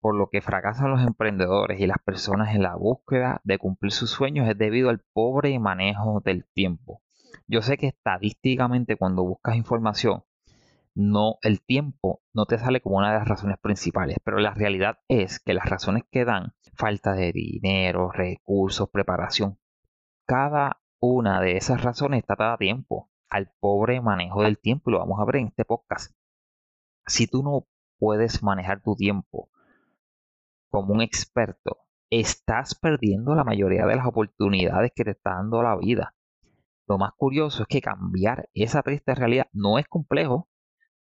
[0.06, 4.12] por lo que fracasan los emprendedores y las personas en la búsqueda de cumplir sus
[4.12, 7.02] sueños es debido al pobre manejo del tiempo.
[7.48, 10.24] Yo sé que estadísticamente cuando buscas información
[10.94, 15.00] no el tiempo no te sale como una de las razones principales, pero la realidad
[15.08, 19.58] es que las razones que dan, falta de dinero, recursos, preparación,
[20.28, 25.00] cada una de esas razones está a tiempo, al pobre manejo del tiempo, y lo
[25.00, 26.16] vamos a ver en este podcast.
[27.06, 29.50] Si tú no puedes manejar tu tiempo
[30.70, 31.78] como un experto,
[32.10, 36.16] estás perdiendo la mayoría de las oportunidades que te está dando la vida.
[36.88, 40.50] Lo más curioso es que cambiar esa triste realidad no es complejo,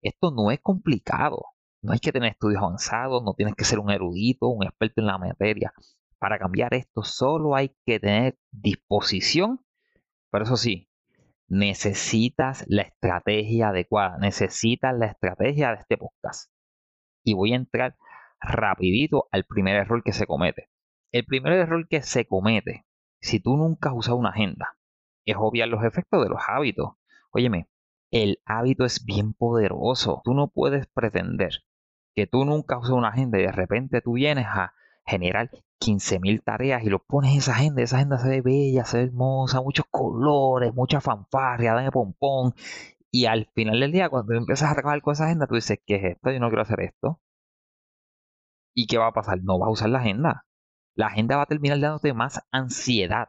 [0.00, 1.44] esto no es complicado.
[1.80, 5.06] No hay que tener estudios avanzados, no tienes que ser un erudito, un experto en
[5.06, 5.72] la materia.
[6.18, 9.64] Para cambiar esto solo hay que tener disposición,
[10.32, 10.88] pero eso sí,
[11.46, 16.50] necesitas la estrategia adecuada, necesitas la estrategia de este podcast.
[17.22, 17.96] Y voy a entrar
[18.40, 20.70] rapidito al primer error que se comete.
[21.12, 22.86] El primer error que se comete,
[23.20, 24.78] si tú nunca has usado una agenda,
[25.26, 26.92] es obviar los efectos de los hábitos.
[27.30, 27.68] Óyeme,
[28.10, 30.22] el hábito es bien poderoso.
[30.24, 31.60] Tú no puedes pretender
[32.14, 34.72] que tú nunca uses una agenda y de repente tú vienes a
[35.04, 35.50] generar
[35.82, 39.04] 15.000 tareas y lo pones en esa agenda, esa agenda se ve bella, se ve
[39.04, 42.54] hermosa, muchos colores, mucha fanfarria, dame pompón.
[43.10, 45.96] Y al final del día, cuando empiezas a trabajar con esa agenda, tú dices, ¿qué
[45.96, 46.30] es esto?
[46.30, 47.20] Yo no quiero hacer esto.
[48.74, 49.42] ¿Y qué va a pasar?
[49.42, 50.46] No vas a usar la agenda.
[50.94, 53.28] La agenda va a terminar dándote más ansiedad.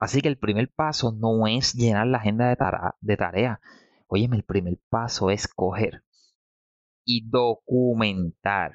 [0.00, 2.56] Así que el primer paso no es llenar la agenda de,
[3.00, 3.60] de tarea.
[4.08, 6.04] Óyeme, el primer paso es coger
[7.04, 8.72] y documentar.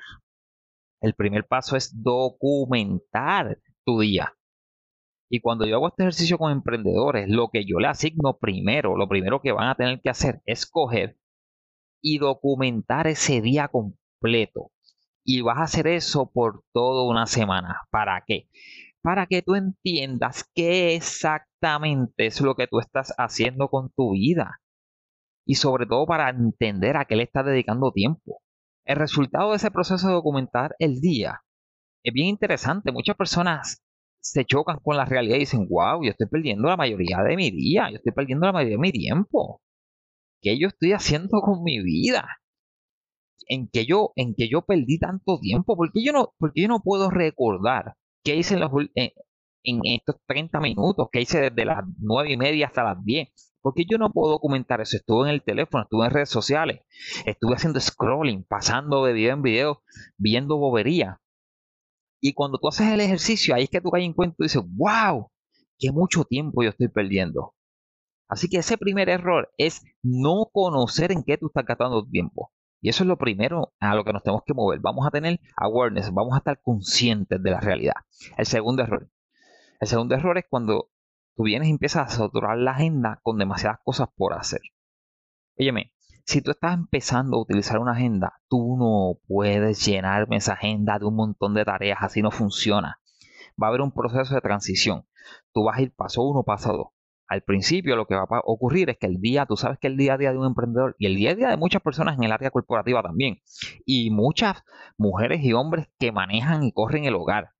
[1.03, 4.37] El primer paso es documentar tu día.
[5.29, 9.09] Y cuando yo hago este ejercicio con emprendedores, lo que yo le asigno primero, lo
[9.09, 11.17] primero que van a tener que hacer es coger
[12.01, 14.71] y documentar ese día completo.
[15.25, 17.81] Y vas a hacer eso por toda una semana.
[17.89, 18.47] ¿Para qué?
[19.01, 24.61] Para que tú entiendas qué exactamente es lo que tú estás haciendo con tu vida.
[25.45, 28.42] Y sobre todo para entender a qué le estás dedicando tiempo.
[28.85, 31.41] El resultado de ese proceso de documentar el día
[32.03, 32.91] es bien interesante.
[32.91, 33.81] Muchas personas
[34.21, 37.51] se chocan con la realidad y dicen, wow, yo estoy perdiendo la mayoría de mi
[37.51, 39.61] día, yo estoy perdiendo la mayoría de mi tiempo.
[40.41, 42.27] ¿Qué yo estoy haciendo con mi vida?
[43.47, 45.75] ¿En que yo, en que yo perdí tanto tiempo?
[45.77, 50.17] ¿Por qué yo no, porque yo no puedo recordar qué hice en, los, en estos
[50.27, 51.07] 30 minutos?
[51.11, 53.52] ¿Qué hice desde las 9 y media hasta las 10?
[53.63, 54.97] Porque yo no puedo documentar eso.
[54.97, 56.81] Estuve en el teléfono, estuve en redes sociales,
[57.25, 59.83] estuve haciendo scrolling, pasando de video en video,
[60.17, 61.21] viendo bobería.
[62.21, 64.61] Y cuando tú haces el ejercicio, ahí es que tú caes en cuenta y dices,
[64.75, 65.31] wow,
[65.79, 67.55] qué mucho tiempo yo estoy perdiendo.
[68.27, 72.51] Así que ese primer error es no conocer en qué tú estás gastando tu tiempo.
[72.81, 74.81] Y eso es lo primero a lo que nos tenemos que mover.
[74.81, 77.95] Vamos a tener awareness, vamos a estar conscientes de la realidad.
[78.37, 79.09] El segundo error.
[79.79, 80.89] El segundo error es cuando
[81.35, 84.61] tú vienes y empiezas a saturar la agenda con demasiadas cosas por hacer.
[85.57, 85.93] Óyeme,
[86.25, 91.05] si tú estás empezando a utilizar una agenda, tú no puedes llenarme esa agenda de
[91.05, 92.99] un montón de tareas, así no funciona.
[93.61, 95.05] Va a haber un proceso de transición.
[95.53, 96.87] Tú vas a ir paso uno, paso dos.
[97.27, 99.97] Al principio lo que va a ocurrir es que el día, tú sabes que el
[99.97, 102.23] día a día de un emprendedor y el día a día de muchas personas en
[102.23, 103.41] el área corporativa también,
[103.85, 104.63] y muchas
[104.97, 107.51] mujeres y hombres que manejan y corren el hogar,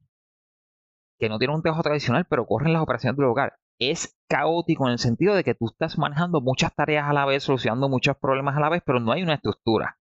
[1.18, 4.94] que no tienen un trabajo tradicional, pero corren las operaciones del hogar, es caótico en
[4.94, 8.56] el sentido de que tú estás manejando muchas tareas a la vez, solucionando muchos problemas
[8.56, 9.98] a la vez, pero no hay una estructura.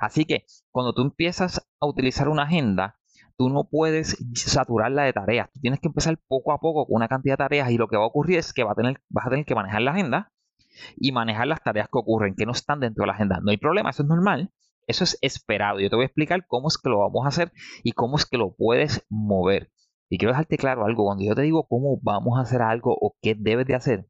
[0.00, 2.98] Así que cuando tú empiezas a utilizar una agenda,
[3.36, 5.50] tú no puedes saturarla de tareas.
[5.52, 7.96] Tú tienes que empezar poco a poco con una cantidad de tareas y lo que
[7.96, 10.32] va a ocurrir es que va a tener, vas a tener que manejar la agenda
[10.96, 13.40] y manejar las tareas que ocurren, que no están dentro de la agenda.
[13.42, 14.52] No hay problema, eso es normal.
[14.86, 15.80] Eso es esperado.
[15.80, 17.52] Yo te voy a explicar cómo es que lo vamos a hacer
[17.82, 19.70] y cómo es que lo puedes mover.
[20.08, 23.16] Y quiero dejarte claro algo, cuando yo te digo cómo vamos a hacer algo o
[23.20, 24.08] qué debes de hacer,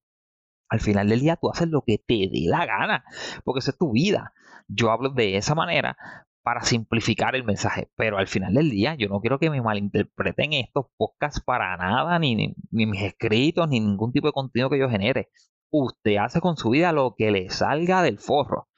[0.68, 3.04] al final del día tú haces lo que te dé la gana,
[3.44, 4.32] porque esa es tu vida.
[4.68, 5.96] Yo hablo de esa manera
[6.42, 10.52] para simplificar el mensaje, pero al final del día yo no quiero que me malinterpreten
[10.54, 14.88] estos podcasts para nada, ni, ni, mis escritos, ni ningún tipo de contenido que yo
[14.88, 15.30] genere.
[15.70, 18.68] Usted hace con su vida lo que le salga del forro.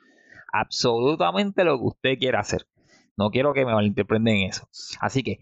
[0.53, 2.67] Absolutamente lo que usted quiera hacer.
[3.17, 4.69] No quiero que me malinterpreten eso.
[5.01, 5.39] Así que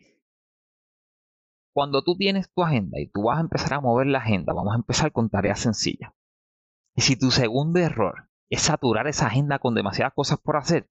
[1.79, 4.73] cuando tú tienes tu agenda y tú vas a empezar a mover la agenda, vamos
[4.73, 6.11] a empezar con tareas sencillas.
[6.97, 10.91] Y si tu segundo error es saturar esa agenda con demasiadas cosas por hacer,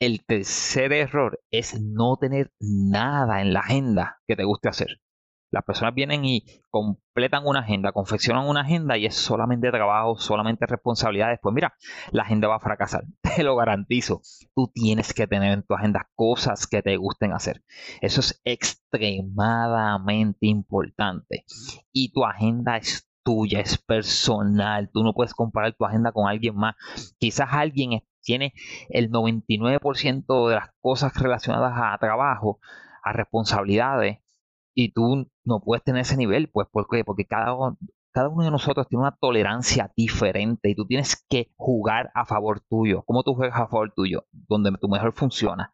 [0.00, 5.00] el tercer error es no tener nada en la agenda que te guste hacer.
[5.52, 10.64] Las personas vienen y completan una agenda, confeccionan una agenda y es solamente trabajo, solamente
[10.66, 11.38] responsabilidades.
[11.42, 11.74] Pues mira,
[12.10, 14.22] la agenda va a fracasar, te lo garantizo.
[14.54, 17.62] Tú tienes que tener en tu agenda cosas que te gusten hacer.
[18.00, 21.44] Eso es extremadamente importante.
[21.92, 24.88] Y tu agenda es tuya, es personal.
[24.90, 26.76] Tú no puedes comparar tu agenda con alguien más.
[27.18, 28.54] Quizás alguien tiene
[28.88, 32.58] el 99% de las cosas relacionadas a trabajo,
[33.02, 34.21] a responsabilidades
[34.74, 37.54] y tú no puedes tener ese nivel, pues ¿por Porque cada,
[38.12, 42.60] cada uno de nosotros tiene una tolerancia diferente y tú tienes que jugar a favor
[42.60, 43.02] tuyo.
[43.02, 44.26] ¿Cómo tú juegas a favor tuyo?
[44.30, 45.72] Donde tu mejor funciona.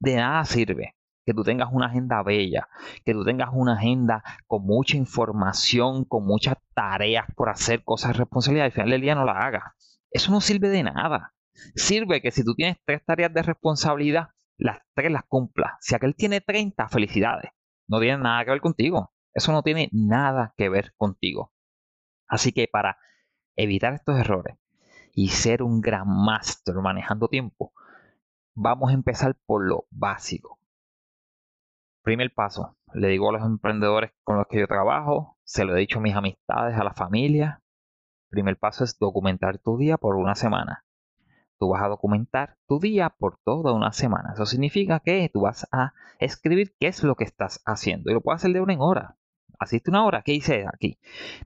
[0.00, 2.68] De nada sirve que tú tengas una agenda bella,
[3.04, 8.70] que tú tengas una agenda con mucha información, con muchas tareas por hacer, cosas responsabilidades,
[8.70, 9.64] al final del día no la hagas.
[10.10, 11.34] Eso no sirve de nada.
[11.74, 15.72] Sirve que si tú tienes tres tareas de responsabilidad, las tres las cumplas.
[15.80, 17.50] Si aquel tiene 30, felicidades
[17.88, 19.12] no tiene nada que ver contigo.
[19.34, 21.52] Eso no tiene nada que ver contigo.
[22.28, 22.98] Así que para
[23.56, 24.56] evitar estos errores
[25.14, 27.72] y ser un gran máster manejando tiempo,
[28.54, 30.60] vamos a empezar por lo básico.
[32.02, 35.80] Primer paso, le digo a los emprendedores con los que yo trabajo, se lo he
[35.80, 37.62] dicho a mis amistades, a la familia.
[38.30, 40.84] Primer paso es documentar tu día por una semana.
[41.58, 44.32] Tú vas a documentar tu día por toda una semana.
[44.34, 48.10] Eso significa que tú vas a escribir qué es lo que estás haciendo.
[48.10, 49.16] Y lo puedes hacer de una en hora.
[49.58, 50.98] Asiste una hora, ¿qué hice aquí?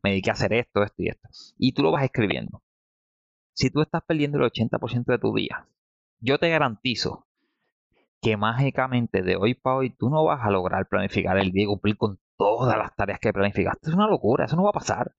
[0.02, 1.28] Me dediqué a hacer esto, esto y esto.
[1.58, 2.62] Y tú lo vas escribiendo.
[3.54, 5.66] Si tú estás perdiendo el 80% de tu día,
[6.20, 7.26] yo te garantizo
[8.20, 11.66] que mágicamente de hoy para hoy tú no vas a lograr planificar el día y
[11.66, 13.90] cumplir con todas las tareas que planificaste.
[13.90, 15.14] Es una locura, eso no va a pasar.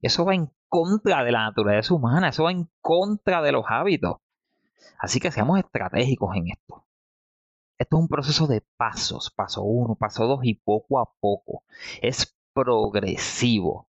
[0.00, 4.16] Eso va en contra de la naturaleza humana, eso va en contra de los hábitos.
[4.98, 6.84] Así que seamos estratégicos en esto.
[7.78, 11.62] Esto es un proceso de pasos, paso uno, paso dos y poco a poco.
[12.00, 13.88] Es progresivo.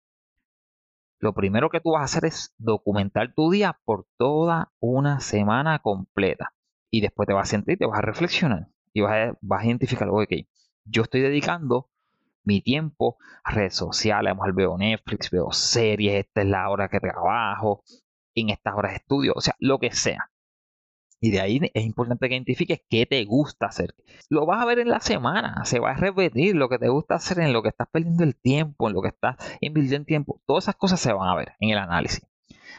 [1.19, 5.79] Lo primero que tú vas a hacer es documentar tu día por toda una semana
[5.79, 6.53] completa.
[6.91, 9.65] Y después te vas a sentir, te vas a reflexionar y vas a, vas a
[9.67, 10.31] identificar, ok,
[10.85, 11.89] yo estoy dedicando
[12.43, 16.99] mi tiempo a redes sociales, a veo Netflix, veo series, esta es la hora que
[16.99, 17.83] trabajo,
[18.33, 20.31] en estas horas de estudio, o sea, lo que sea.
[21.19, 23.95] Y de ahí es importante que identifiques qué te gusta hacer.
[24.29, 27.15] Lo vas a ver en la semana, se va a repetir lo que te gusta
[27.15, 30.41] hacer, en lo que estás perdiendo el tiempo, en lo que estás invirtiendo tiempo.
[30.45, 32.25] Todas esas cosas se van a ver en el análisis.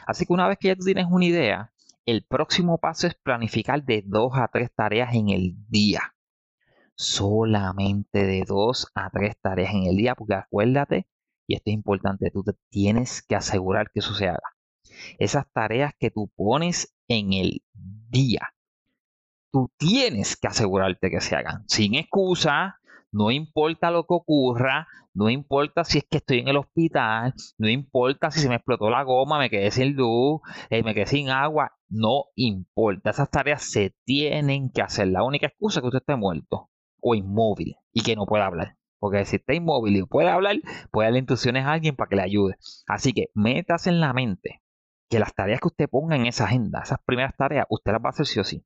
[0.07, 1.73] Así que una vez que ya tienes una idea,
[2.05, 6.15] el próximo paso es planificar de dos a tres tareas en el día.
[6.95, 11.07] Solamente de dos a tres tareas en el día, porque acuérdate,
[11.45, 14.55] y esto es importante, tú te tienes que asegurar que eso se haga.
[15.17, 17.61] Esas tareas que tú pones en el
[18.09, 18.53] día.
[19.51, 22.79] Tú tienes que asegurarte que se hagan sin excusa,
[23.11, 27.67] no importa lo que ocurra, no importa si es que estoy en el hospital, no
[27.67, 31.29] importa si se me explotó la goma, me quedé sin luz, eh, me quedé sin
[31.29, 33.09] agua, no importa.
[33.09, 35.07] Esas tareas se tienen que hacer.
[35.07, 36.69] La única excusa es que usted esté muerto
[37.01, 38.77] o inmóvil y que no pueda hablar.
[38.99, 40.57] Porque si está inmóvil y puede hablar,
[40.91, 42.55] puede darle instrucciones a alguien para que le ayude.
[42.85, 44.61] Así que metas en la mente
[45.09, 48.07] que las tareas que usted ponga en esa agenda, esas primeras tareas, usted las va
[48.07, 48.63] a hacer sí o sí.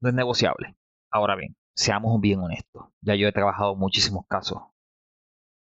[0.00, 0.76] No es negociable.
[1.10, 2.86] Ahora bien, seamos bien honestos.
[3.02, 4.62] Ya yo he trabajado muchísimos casos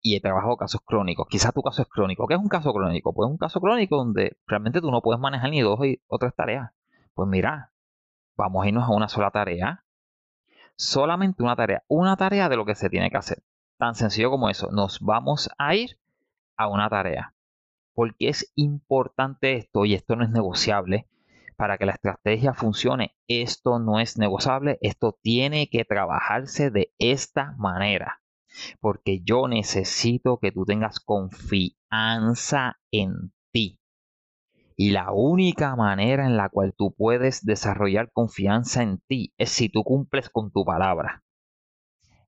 [0.01, 1.27] y he trabajado casos crónicos.
[1.29, 2.27] Quizás tu caso es crónico.
[2.27, 3.13] ¿Qué es un caso crónico?
[3.13, 6.33] Pues es un caso crónico donde realmente tú no puedes manejar ni dos o tres
[6.33, 6.71] tareas.
[7.13, 7.73] Pues mira,
[8.37, 9.83] vamos a irnos a una sola tarea.
[10.77, 11.83] Solamente una tarea.
[11.89, 13.43] Una tarea de lo que se tiene que hacer.
[13.77, 14.69] Tan sencillo como eso.
[14.71, 15.99] Nos vamos a ir
[16.55, 17.33] a una tarea
[17.99, 21.09] porque es importante esto y esto no es negociable
[21.57, 23.13] para que la estrategia funcione.
[23.27, 28.21] Esto no es negociable, esto tiene que trabajarse de esta manera,
[28.79, 33.81] porque yo necesito que tú tengas confianza en ti.
[34.77, 39.67] Y la única manera en la cual tú puedes desarrollar confianza en ti es si
[39.67, 41.21] tú cumples con tu palabra.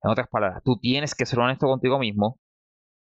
[0.02, 2.38] En otras palabras, tú tienes que ser honesto contigo mismo,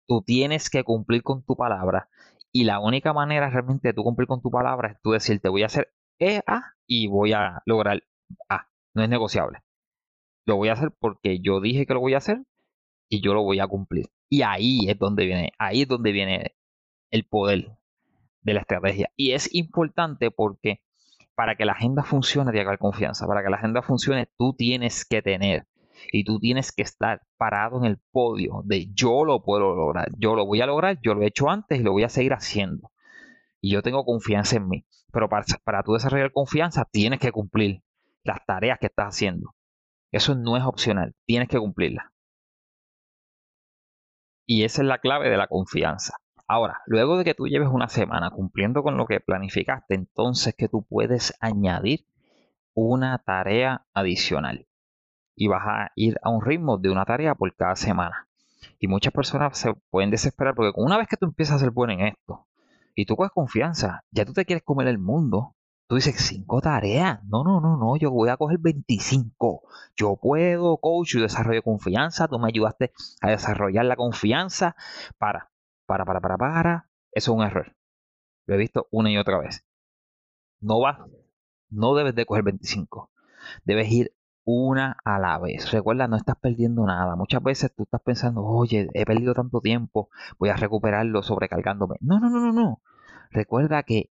[0.06, 2.10] tú tienes que cumplir con tu palabra
[2.52, 5.48] y la única manera realmente de tú cumplir con tu palabra es tú decir, te
[5.48, 8.02] voy a hacer E, A y voy a lograr
[8.48, 8.68] A.
[8.94, 9.60] No es negociable.
[10.44, 12.44] Lo voy a hacer porque yo dije que lo voy a hacer
[13.08, 14.06] y yo lo voy a cumplir.
[14.28, 16.54] Y ahí es donde viene, ahí es donde viene
[17.10, 17.78] el poder
[18.42, 19.10] de la estrategia.
[19.16, 20.82] Y es importante porque
[21.34, 23.26] para que la agenda funcione tiene que confianza.
[23.26, 25.66] Para que la agenda funcione, tú tienes que tener
[26.10, 30.34] y tú tienes que estar parado en el podio de yo lo puedo lograr, yo
[30.34, 32.90] lo voy a lograr, yo lo he hecho antes y lo voy a seguir haciendo.
[33.60, 34.84] Y yo tengo confianza en mí.
[35.12, 37.82] Pero para, para tú desarrollar confianza tienes que cumplir
[38.24, 39.54] las tareas que estás haciendo.
[40.10, 42.06] Eso no es opcional, tienes que cumplirlas.
[44.46, 46.16] Y esa es la clave de la confianza.
[46.48, 50.68] Ahora, luego de que tú lleves una semana cumpliendo con lo que planificaste, entonces que
[50.68, 52.06] tú puedes añadir
[52.74, 54.66] una tarea adicional
[55.34, 58.28] y vas a ir a un ritmo de una tarea por cada semana.
[58.78, 61.92] Y muchas personas se pueden desesperar porque una vez que tú empiezas a ser bueno
[61.94, 62.46] en esto
[62.94, 65.56] y tú coges confianza, ya tú te quieres comer el mundo.
[65.88, 67.22] Tú dices, cinco tareas.
[67.24, 69.62] No, no, no, no, yo voy a coger 25.
[69.94, 72.28] Yo puedo, coach, yo desarrollo confianza.
[72.28, 74.74] Tú me ayudaste a desarrollar la confianza.
[75.18, 75.50] Para,
[75.86, 76.88] para, para, para, para.
[77.12, 77.76] Eso es un error.
[78.46, 79.64] Lo he visto una y otra vez.
[80.60, 80.98] No vas,
[81.68, 83.10] no debes de coger 25.
[83.64, 85.70] Debes ir una a la vez.
[85.70, 87.16] Recuerda, no estás perdiendo nada.
[87.16, 91.96] Muchas veces tú estás pensando, oye, he perdido tanto tiempo, voy a recuperarlo sobrecargándome.
[92.00, 92.82] No, no, no, no, no.
[93.30, 94.10] Recuerda que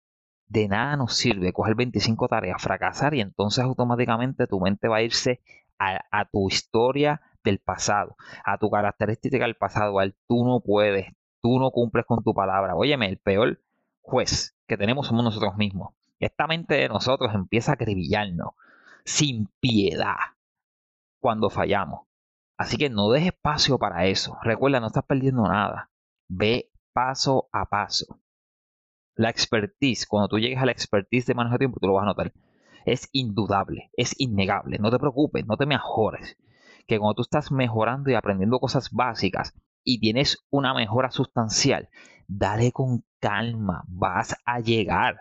[0.49, 5.03] de nada nos sirve coger 25 tareas, fracasar y entonces automáticamente tu mente va a
[5.03, 5.41] irse
[5.79, 11.07] a, tu historia del pasado, a tu característica del pasado, al tú no puedes,
[11.41, 12.75] tú no cumples con tu palabra.
[12.75, 13.63] Óyeme, el peor
[14.03, 15.95] juez que tenemos somos nosotros mismos.
[16.19, 18.51] Esta mente de nosotros empieza a acribillarnos
[19.05, 20.17] sin piedad
[21.21, 22.07] cuando fallamos.
[22.59, 24.37] Así que no dejes espacio para eso.
[24.43, 25.91] Recuerda, no estás perdiendo nada.
[26.29, 28.21] Ve paso a paso.
[29.15, 32.03] La expertise, cuando tú llegues a la expertise de manejo de tiempo, tú lo vas
[32.03, 32.33] a notar.
[32.85, 34.79] es indudable, es innegable.
[34.79, 36.37] No te preocupes, no te mejores.
[36.87, 41.89] Que cuando tú estás mejorando y aprendiendo cosas básicas y tienes una mejora sustancial,
[42.29, 45.21] dale con calma, vas a llegar,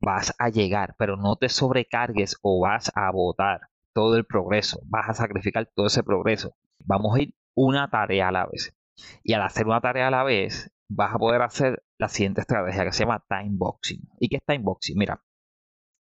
[0.00, 3.60] vas a llegar, pero no te sobrecargues o vas a botar
[3.92, 6.54] todo el progreso, vas a sacrificar todo ese progreso.
[6.84, 8.74] Vamos a ir una tarea a la vez.
[9.22, 12.84] Y al hacer una tarea a la vez, vas a poder hacer la siguiente estrategia
[12.84, 14.00] que se llama time boxing.
[14.18, 14.96] ¿Y qué es time boxing?
[14.96, 15.22] Mira,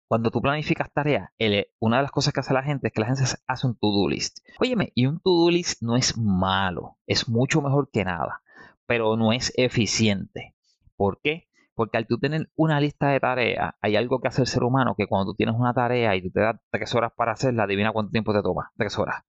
[0.08, 1.30] cuando tú planificas tareas,
[1.80, 4.08] una de las cosas que hace la gente es que la gente hace un to-do
[4.08, 4.38] list.
[4.60, 8.42] Óyeme, y un to-do list no es malo, es mucho mejor que nada,
[8.86, 10.54] pero no es eficiente.
[10.96, 11.48] ¿Por qué?
[11.76, 14.94] Porque al tú tener una lista de tareas, hay algo que hace el ser humano
[14.96, 17.92] que cuando tú tienes una tarea y tú te das tres horas para hacerla, adivina
[17.92, 18.72] cuánto tiempo te toma.
[18.76, 19.22] Tres horas.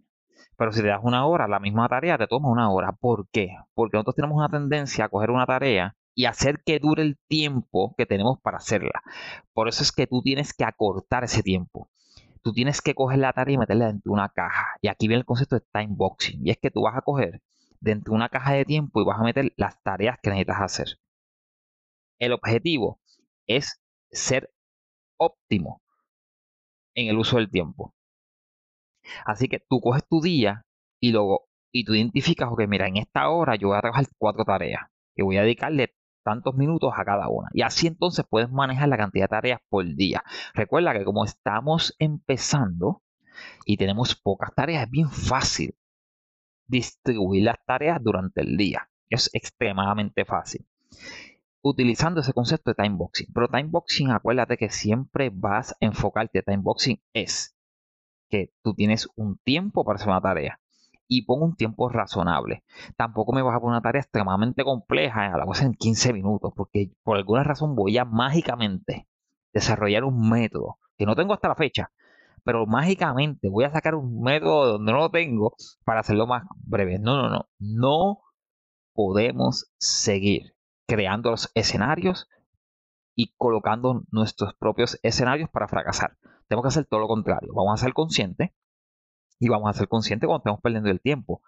[0.57, 2.93] Pero si te das una hora, la misma tarea te toma una hora.
[2.93, 3.49] ¿Por qué?
[3.75, 7.93] Porque nosotros tenemos una tendencia a coger una tarea y hacer que dure el tiempo
[7.97, 9.03] que tenemos para hacerla.
[9.53, 11.89] Por eso es que tú tienes que acortar ese tiempo.
[12.41, 14.67] Tú tienes que coger la tarea y meterla dentro de una caja.
[14.81, 16.39] Y aquí viene el concepto de time boxing.
[16.47, 17.41] Y es que tú vas a coger
[17.81, 20.87] dentro de una caja de tiempo y vas a meter las tareas que necesitas hacer.
[22.19, 22.99] El objetivo
[23.45, 23.79] es
[24.11, 24.51] ser
[25.17, 25.81] óptimo
[26.95, 27.93] en el uso del tiempo.
[29.25, 30.65] Así que tú coges tu día
[30.99, 34.45] y luego y tú identificas, ok, mira, en esta hora yo voy a trabajar cuatro
[34.45, 35.93] tareas y voy a dedicarle
[36.23, 37.49] tantos minutos a cada una.
[37.53, 40.23] Y así entonces puedes manejar la cantidad de tareas por día.
[40.53, 43.03] Recuerda que como estamos empezando
[43.65, 45.75] y tenemos pocas tareas, es bien fácil
[46.65, 48.89] distribuir las tareas durante el día.
[49.09, 50.65] Es extremadamente fácil.
[51.69, 53.27] Utilizando ese concepto de time boxing.
[53.33, 56.41] Pero time boxing, acuérdate que siempre vas a enfocarte.
[56.41, 57.57] Time boxing es
[58.29, 60.59] que tú tienes un tiempo para hacer una tarea
[61.07, 62.63] y pongo un tiempo razonable.
[62.95, 66.53] Tampoco me vas a poner una tarea extremadamente compleja, a la cosa en 15 minutos,
[66.55, 69.07] porque por alguna razón voy a mágicamente
[69.53, 71.91] desarrollar un método que no tengo hasta la fecha,
[72.43, 75.53] pero mágicamente voy a sacar un método donde no lo tengo
[75.83, 76.99] para hacerlo más breve.
[76.99, 77.49] No, no, no.
[77.59, 78.19] No
[78.93, 80.56] podemos seguir
[80.87, 82.29] creando los escenarios
[83.15, 86.17] y colocando nuestros propios escenarios para fracasar.
[86.47, 87.53] Tenemos que hacer todo lo contrario.
[87.53, 88.51] Vamos a ser conscientes
[89.39, 91.41] y vamos a ser conscientes cuando estemos perdiendo el tiempo.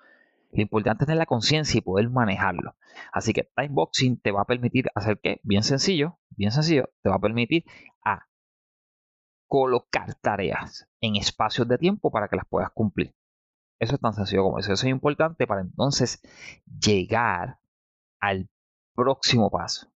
[0.52, 2.76] Lo importante es tener la conciencia y poder manejarlo.
[3.14, 5.40] Así que timeboxing te va a permitir hacer qué?
[5.44, 7.66] Bien sencillo, bien sencillo, te va a permitir
[8.04, 8.28] a
[9.48, 13.16] colocar tareas en espacios de tiempo para que las puedas cumplir.
[13.80, 14.74] Eso es tan sencillo como eso.
[14.74, 16.22] Eso es importante para entonces
[16.66, 17.60] llegar
[18.20, 18.50] al
[19.00, 19.88] próximo paso,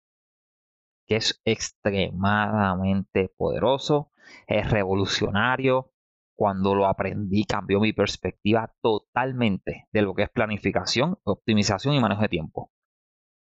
[1.06, 4.12] que es extremadamente poderoso,
[4.48, 5.92] es revolucionario,
[6.36, 12.22] cuando lo aprendí cambió mi perspectiva totalmente de lo que es planificación, optimización y manejo
[12.24, 12.72] de tiempo.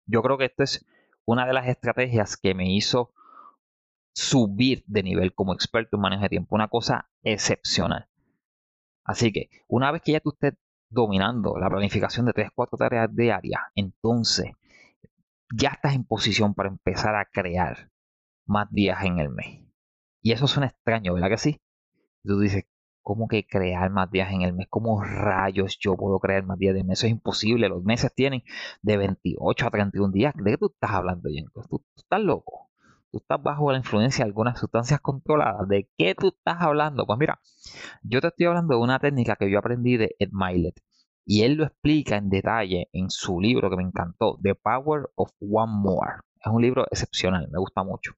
[0.06, 0.86] Yo creo que esta es
[1.26, 3.14] una de las estrategias que me hizo
[4.14, 8.08] subir de nivel como experto en manejo de tiempo, una cosa excepcional.
[9.04, 10.56] Así que una vez que ya tú estés
[10.89, 14.52] dominando la planificación de 3, 4 tareas diarias, entonces
[15.56, 17.89] ya estás en posición para empezar a crear
[18.45, 19.64] más días en el mes.
[20.22, 21.62] Y eso suena extraño, ¿verdad que sí?
[22.24, 22.66] tú dices,
[23.01, 24.68] ¿cómo que crear más días en el mes?
[24.70, 26.99] ¿Cómo rayos yo puedo crear más días de mes?
[26.99, 27.70] Eso es imposible.
[27.70, 28.43] Los meses tienen
[28.82, 30.34] de 28 a 31 días.
[30.36, 31.64] ¿De qué tú estás hablando, Jenko?
[31.70, 32.70] ¿Tú, estás loco?
[33.12, 35.68] ¿Tú estás bajo la influencia de algunas sustancias controladas?
[35.70, 37.06] ¿De qué tú estás hablando?
[37.06, 37.39] Pues mira,
[38.01, 40.82] yo te estoy hablando de una técnica que yo aprendí de Ed Milet.
[41.26, 45.32] Y él lo explica en detalle en su libro que me encantó, The Power of
[45.40, 46.22] One More.
[46.40, 48.14] Es un libro excepcional, me gusta mucho.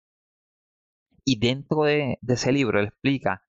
[1.24, 3.42] Y dentro de, ese libro él explica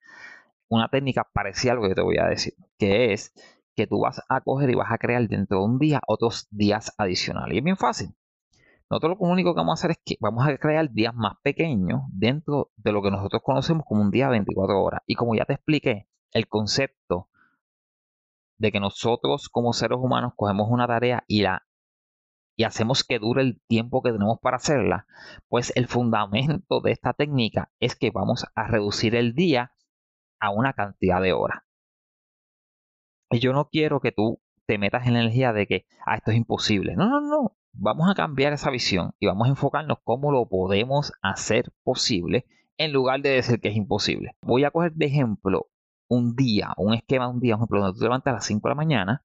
[0.69, 3.33] una técnica parecida a lo que yo te voy a decir, que es
[3.75, 6.95] que tú vas a coger y vas a crear dentro de un día otros días
[6.97, 7.55] adicionales.
[7.55, 8.15] Y es bien fácil.
[8.91, 12.03] Nosotros lo único que vamos a hacer es que vamos a crear días más pequeños
[12.11, 15.03] dentro de lo que nosotros conocemos como un día de 24 horas.
[15.07, 17.29] Y como ya te expliqué, el concepto
[18.59, 21.65] de que nosotros como seres humanos cogemos una tarea y la
[22.57, 25.07] y hacemos que dure el tiempo que tenemos para hacerla,
[25.47, 29.73] pues el fundamento de esta técnica es que vamos a reducir el día
[30.41, 31.63] a una cantidad de horas.
[33.31, 36.33] Y yo no quiero que tú te metas en la energía de que, ah, esto
[36.33, 36.97] es imposible.
[36.97, 37.57] No, no, no.
[37.75, 42.45] Vamos a cambiar esa visión y vamos a enfocarnos cómo lo podemos hacer posible
[42.77, 44.33] en lugar de decir que es imposible.
[44.43, 45.69] Voy a coger de ejemplo
[46.09, 48.69] un día, un esquema un día, por ejemplo, donde tú te levantas a las 5
[48.69, 49.23] de la mañana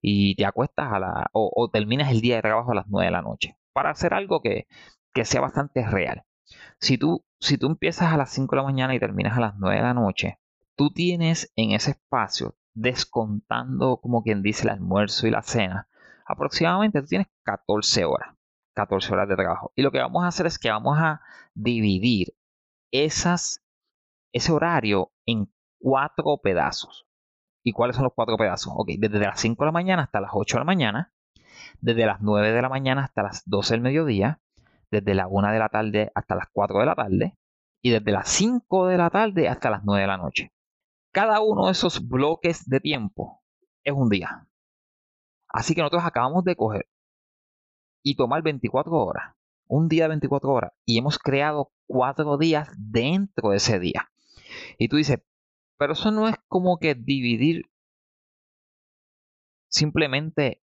[0.00, 3.12] y te acuestas a la, o, terminas el día de trabajo a las 9 de
[3.12, 4.66] la noche, para hacer algo que,
[5.12, 6.24] que sea bastante real.
[6.80, 9.54] Si tú, si tú empiezas a las 5 de la mañana y terminas a las
[9.58, 10.38] 9 de la noche,
[10.76, 15.88] tú tienes en ese espacio, descontando como quien dice el almuerzo y la cena,
[16.26, 18.34] aproximadamente tú tienes 14 horas,
[18.74, 19.72] 14 horas de trabajo.
[19.76, 21.20] Y lo que vamos a hacer es que vamos a
[21.54, 22.34] dividir
[22.90, 23.62] esas
[24.32, 25.52] ese horario en
[25.82, 27.06] cuatro pedazos.
[27.64, 28.72] ¿Y cuáles son los cuatro pedazos?
[28.76, 31.12] Ok, desde las 5 de la mañana hasta las 8 de la mañana,
[31.80, 34.40] desde las 9 de la mañana hasta las 12 del mediodía,
[34.90, 37.36] desde la 1 de la tarde hasta las 4 de la tarde
[37.82, 40.52] y desde las 5 de la tarde hasta las 9 de la noche.
[41.12, 43.42] Cada uno de esos bloques de tiempo
[43.84, 44.46] es un día.
[45.48, 46.88] Así que nosotros acabamos de coger
[48.02, 49.34] y tomar 24 horas,
[49.66, 54.10] un día de 24 horas, y hemos creado cuatro días dentro de ese día.
[54.78, 55.18] Y tú dices,
[55.82, 57.68] pero eso no es como que dividir
[59.68, 60.62] simplemente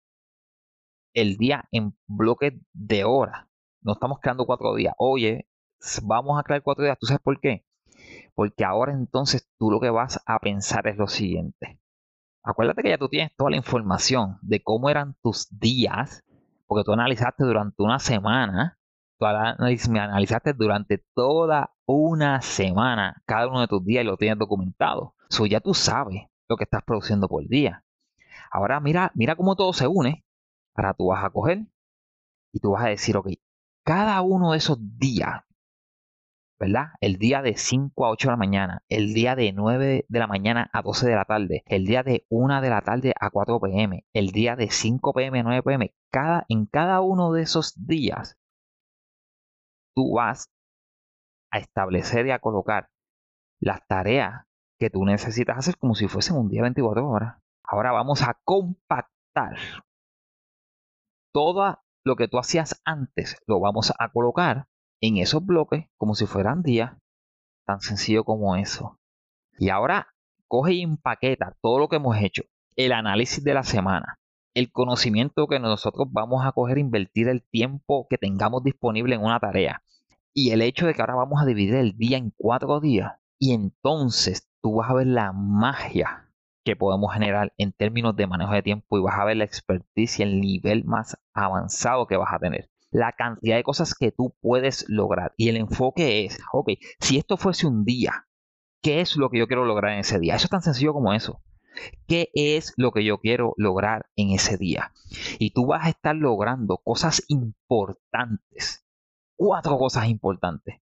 [1.13, 3.47] el día en bloques de horas.
[3.82, 4.93] No estamos creando cuatro días.
[4.97, 5.47] Oye,
[6.03, 6.97] vamos a crear cuatro días.
[6.99, 7.66] ¿Tú sabes por qué?
[8.34, 11.80] Porque ahora entonces tú lo que vas a pensar es lo siguiente.
[12.43, 16.26] Acuérdate que ya tú tienes toda la información de cómo eran tus días,
[16.68, 18.78] porque tú analizaste durante una semana,
[19.18, 25.16] tú analizaste durante toda una semana cada uno de tus días y lo tienes documentado.
[25.30, 27.84] Eso ya tú sabes lo que estás produciendo por día.
[28.51, 30.26] Ahora mira, mira cómo todo se une.
[30.76, 31.66] Ahora tú vas a coger
[32.51, 33.30] y tú vas a decir, ok,
[33.84, 35.45] cada uno de esos días
[36.59, 36.91] ¿verdad?
[37.01, 40.28] El día de 5 a 8 de la mañana, el día de 9 de la
[40.28, 43.59] mañana a 12 de la tarde, el día de 1 de la tarde a 4
[43.59, 47.86] pm, el día de 5 pm a 9 pm, cada, en cada uno de esos
[47.86, 48.38] días,
[49.95, 50.51] tú vas
[51.51, 52.89] a establecer y a colocar
[53.59, 54.45] las tareas
[54.77, 57.41] que tú necesitas hacer como si fuesen un día 24 horas.
[57.63, 59.57] Ahora vamos a compactar
[61.33, 64.67] todo lo que tú hacías antes, lo vamos a colocar
[65.01, 66.93] en esos bloques como si fueran días.
[67.65, 68.99] Tan sencillo como eso.
[69.57, 70.13] Y ahora
[70.47, 72.43] coge y empaqueta todo lo que hemos hecho.
[72.75, 74.19] El análisis de la semana.
[74.53, 79.39] El conocimiento que nosotros vamos a coger invertir el tiempo que tengamos disponible en una
[79.39, 79.81] tarea.
[80.38, 83.13] Y el hecho de que ahora vamos a dividir el día en cuatro días.
[83.39, 86.29] Y entonces tú vas a ver la magia
[86.65, 90.25] que podemos generar en términos de manejo de tiempo y vas a ver la experticia,
[90.25, 94.86] el nivel más avanzado que vas a tener la cantidad de cosas que tú puedes
[94.89, 95.33] lograr.
[95.38, 98.27] Y el enfoque es, ok, si esto fuese un día,
[98.81, 100.36] ¿qué es lo que yo quiero lograr en ese día?
[100.36, 101.41] Eso es tan sencillo como eso.
[102.07, 104.93] ¿Qué es lo que yo quiero lograr en ese día?
[105.39, 108.84] Y tú vas a estar logrando cosas importantes.
[109.38, 110.81] Cuatro cosas importantes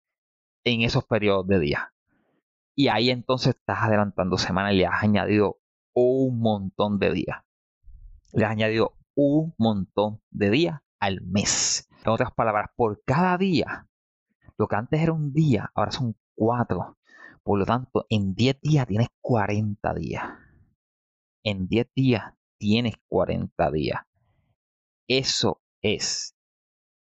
[0.63, 1.93] en esos periodos de día.
[2.75, 5.59] Y ahí entonces estás adelantando semanas y le has añadido
[5.93, 7.43] un montón de días.
[8.33, 11.89] Le has añadido un montón de días al mes.
[12.05, 13.87] En otras palabras, por cada día,
[14.57, 16.97] lo que antes era un día, ahora son cuatro.
[17.43, 20.23] Por lo tanto, en 10 días tienes 40 días.
[21.43, 24.01] En 10 días tienes 40 días.
[25.07, 26.35] Eso es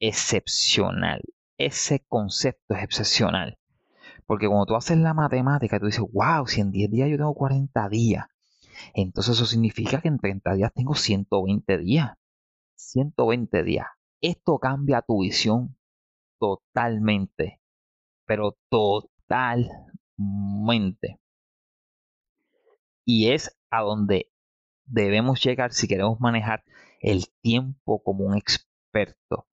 [0.00, 1.20] excepcional.
[1.58, 3.58] Ese concepto es excepcional.
[4.26, 7.34] Porque cuando tú haces la matemática, tú dices, wow, si en 10 días yo tengo
[7.34, 8.26] 40 días,
[8.94, 12.12] entonces eso significa que en 30 días tengo 120 días.
[12.74, 13.86] 120 días.
[14.20, 15.76] Esto cambia tu visión
[16.38, 17.60] totalmente,
[18.26, 19.78] pero totalmente.
[23.04, 24.32] Y es a donde
[24.84, 26.64] debemos llegar si queremos manejar
[27.00, 29.46] el tiempo como un experto.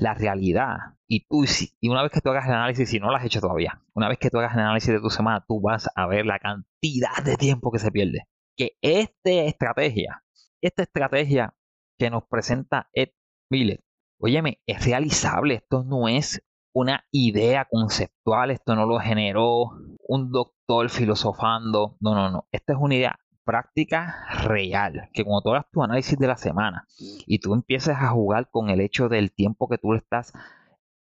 [0.00, 0.76] La realidad,
[1.08, 1.44] y tú,
[1.80, 4.08] y una vez que tú hagas el análisis, si no lo has hecho todavía, una
[4.08, 7.22] vez que tú hagas el análisis de tu semana, tú vas a ver la cantidad
[7.24, 8.28] de tiempo que se pierde.
[8.56, 10.22] Que esta estrategia,
[10.62, 11.54] esta estrategia
[11.98, 13.10] que nos presenta Ed
[13.50, 13.82] Miller,
[14.20, 16.42] Óyeme, es realizable, esto no es
[16.74, 19.70] una idea conceptual, esto no lo generó
[20.08, 25.50] un doctor filosofando, no, no, no, esta es una idea práctica real, que cuando tú
[25.54, 26.86] hagas tu análisis de la semana
[27.26, 30.34] y tú empieces a jugar con el hecho del tiempo que tú le estás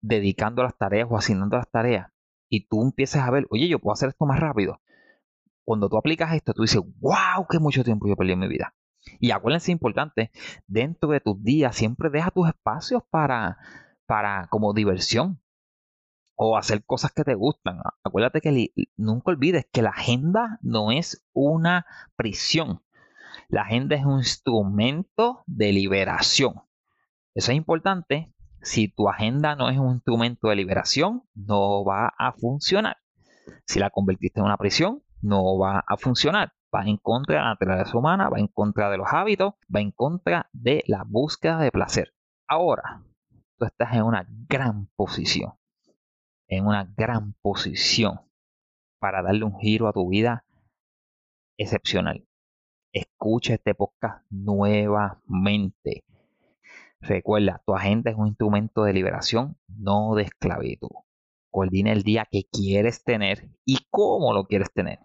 [0.02, 2.12] dedicando a las tareas o asignando las tareas,
[2.50, 4.82] y tú empieces a ver, oye, yo puedo hacer esto más rápido.
[5.66, 8.76] Cuando tú aplicas esto, tú dices, wow, qué mucho tiempo yo perdí en mi vida.
[9.22, 10.30] Y acuérdense, importante,
[10.68, 13.58] dentro de tus días siempre deja tus espacios para,
[14.06, 15.40] para como diversión
[16.36, 17.80] o hacer cosas que te gustan.
[18.04, 22.82] Acuérdate que nunca olvides que la agenda no es una prisión.
[23.50, 26.62] La agenda es un instrumento de liberación.
[27.36, 28.34] Eso es importante.
[28.62, 32.98] Si tu agenda no es un instrumento de liberación, no va a funcionar.
[33.66, 37.50] Si la convertiste en una prisión, no va a funcionar va en contra de la
[37.50, 41.72] naturaleza humana, va en contra de los hábitos, va en contra de la búsqueda de
[41.72, 42.14] placer.
[42.48, 43.04] Ahora,
[43.58, 45.54] tú estás en una gran posición,
[46.48, 48.22] en una gran posición
[49.00, 50.46] para darle un giro a tu vida
[51.58, 52.26] excepcional.
[52.94, 56.04] Escucha este podcast nuevamente.
[57.02, 60.90] Recuerda, tu agenda es un instrumento de liberación, no de esclavitud.
[61.52, 65.00] coordina el día que quieres tener y cómo lo quieres tener.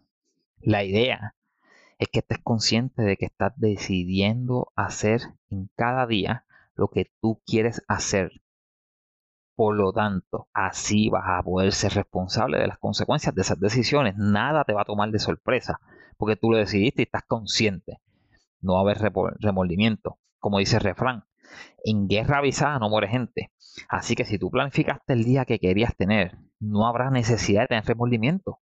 [0.60, 1.34] La idea
[1.98, 7.42] es que estés consciente de que estás decidiendo hacer en cada día lo que tú
[7.44, 8.40] quieres hacer.
[9.58, 14.14] Por lo tanto, así vas a poder ser responsable de las consecuencias de esas decisiones.
[14.16, 15.80] Nada te va a tomar de sorpresa,
[16.16, 17.98] porque tú lo decidiste y estás consciente.
[18.60, 18.98] No va a haber
[19.40, 20.20] remordimiento.
[20.38, 21.24] Como dice el refrán,
[21.82, 23.50] en guerra avisada no muere gente.
[23.88, 27.84] Así que si tú planificaste el día que querías tener, no habrá necesidad de tener
[27.84, 28.60] remordimiento.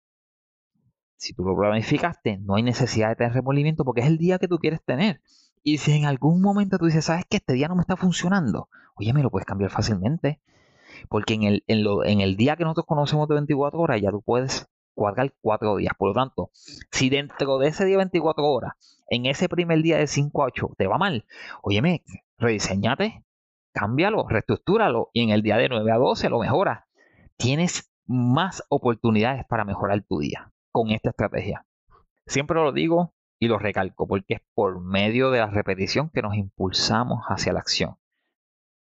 [1.16, 4.48] Si tú lo planificaste, no hay necesidad de tener remordimiento porque es el día que
[4.48, 5.22] tú quieres tener.
[5.64, 8.70] Y si en algún momento tú dices, sabes que este día no me está funcionando,
[8.94, 10.40] oye, me lo puedes cambiar fácilmente.
[11.10, 14.68] Porque en el, en, el día que nosotros conocemos de 24 horas, ya tú puedes
[14.94, 15.94] cuadrar cuatro días.
[15.98, 16.50] Por lo tanto,
[16.92, 18.74] si dentro de ese día 24 horas,
[19.10, 21.26] en ese primer día de 5 a 8, te va mal,
[21.62, 22.04] óyeme,
[22.38, 23.24] rediseñate,
[23.74, 26.84] cámbialo, reestructúralo y en el día de 9 a 12 lo mejoras.
[27.38, 31.66] Tienes más oportunidades para mejorar tu día con esta estrategia.
[32.26, 36.36] Siempre lo digo y lo recalco porque es por medio de la repetición que nos
[36.36, 37.98] impulsamos hacia la acción.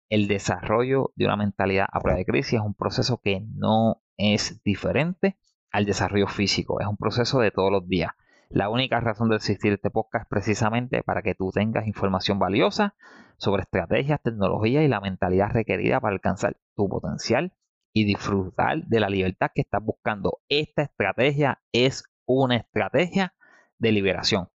[0.09, 4.63] El desarrollo de una mentalidad a prueba de crisis es un proceso que no es
[4.63, 5.37] diferente
[5.71, 8.11] al desarrollo físico, es un proceso de todos los días.
[8.49, 12.95] La única razón de existir este podcast es precisamente para que tú tengas información valiosa
[13.37, 17.53] sobre estrategias, tecnologías y la mentalidad requerida para alcanzar tu potencial
[17.93, 20.39] y disfrutar de la libertad que estás buscando.
[20.49, 23.35] Esta estrategia es una estrategia
[23.77, 24.49] de liberación.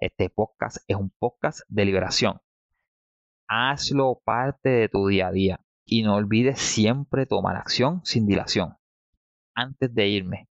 [0.00, 2.40] Este podcast es un podcast de liberación.
[3.54, 8.78] Hazlo parte de tu día a día y no olvides siempre tomar acción sin dilación.
[9.54, 10.48] Antes de irme,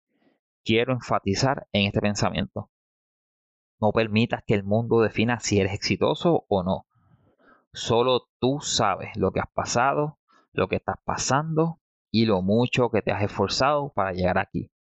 [0.65, 2.73] quiero enfatizar en este pensamiento.
[3.81, 6.87] No permitas que el mundo defina si eres exitoso o no.
[7.73, 10.19] Solo tú sabes lo que has pasado,
[10.51, 11.81] lo que estás pasando
[12.11, 14.73] y lo mucho que te has esforzado para llegar aquí.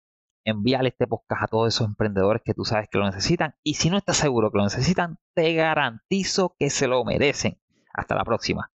[0.43, 3.91] Envíale este podcast a todos esos emprendedores que tú sabes que lo necesitan y si
[3.91, 7.59] no estás seguro que lo necesitan, te garantizo que se lo merecen.
[7.97, 8.71] Hasta la próxima.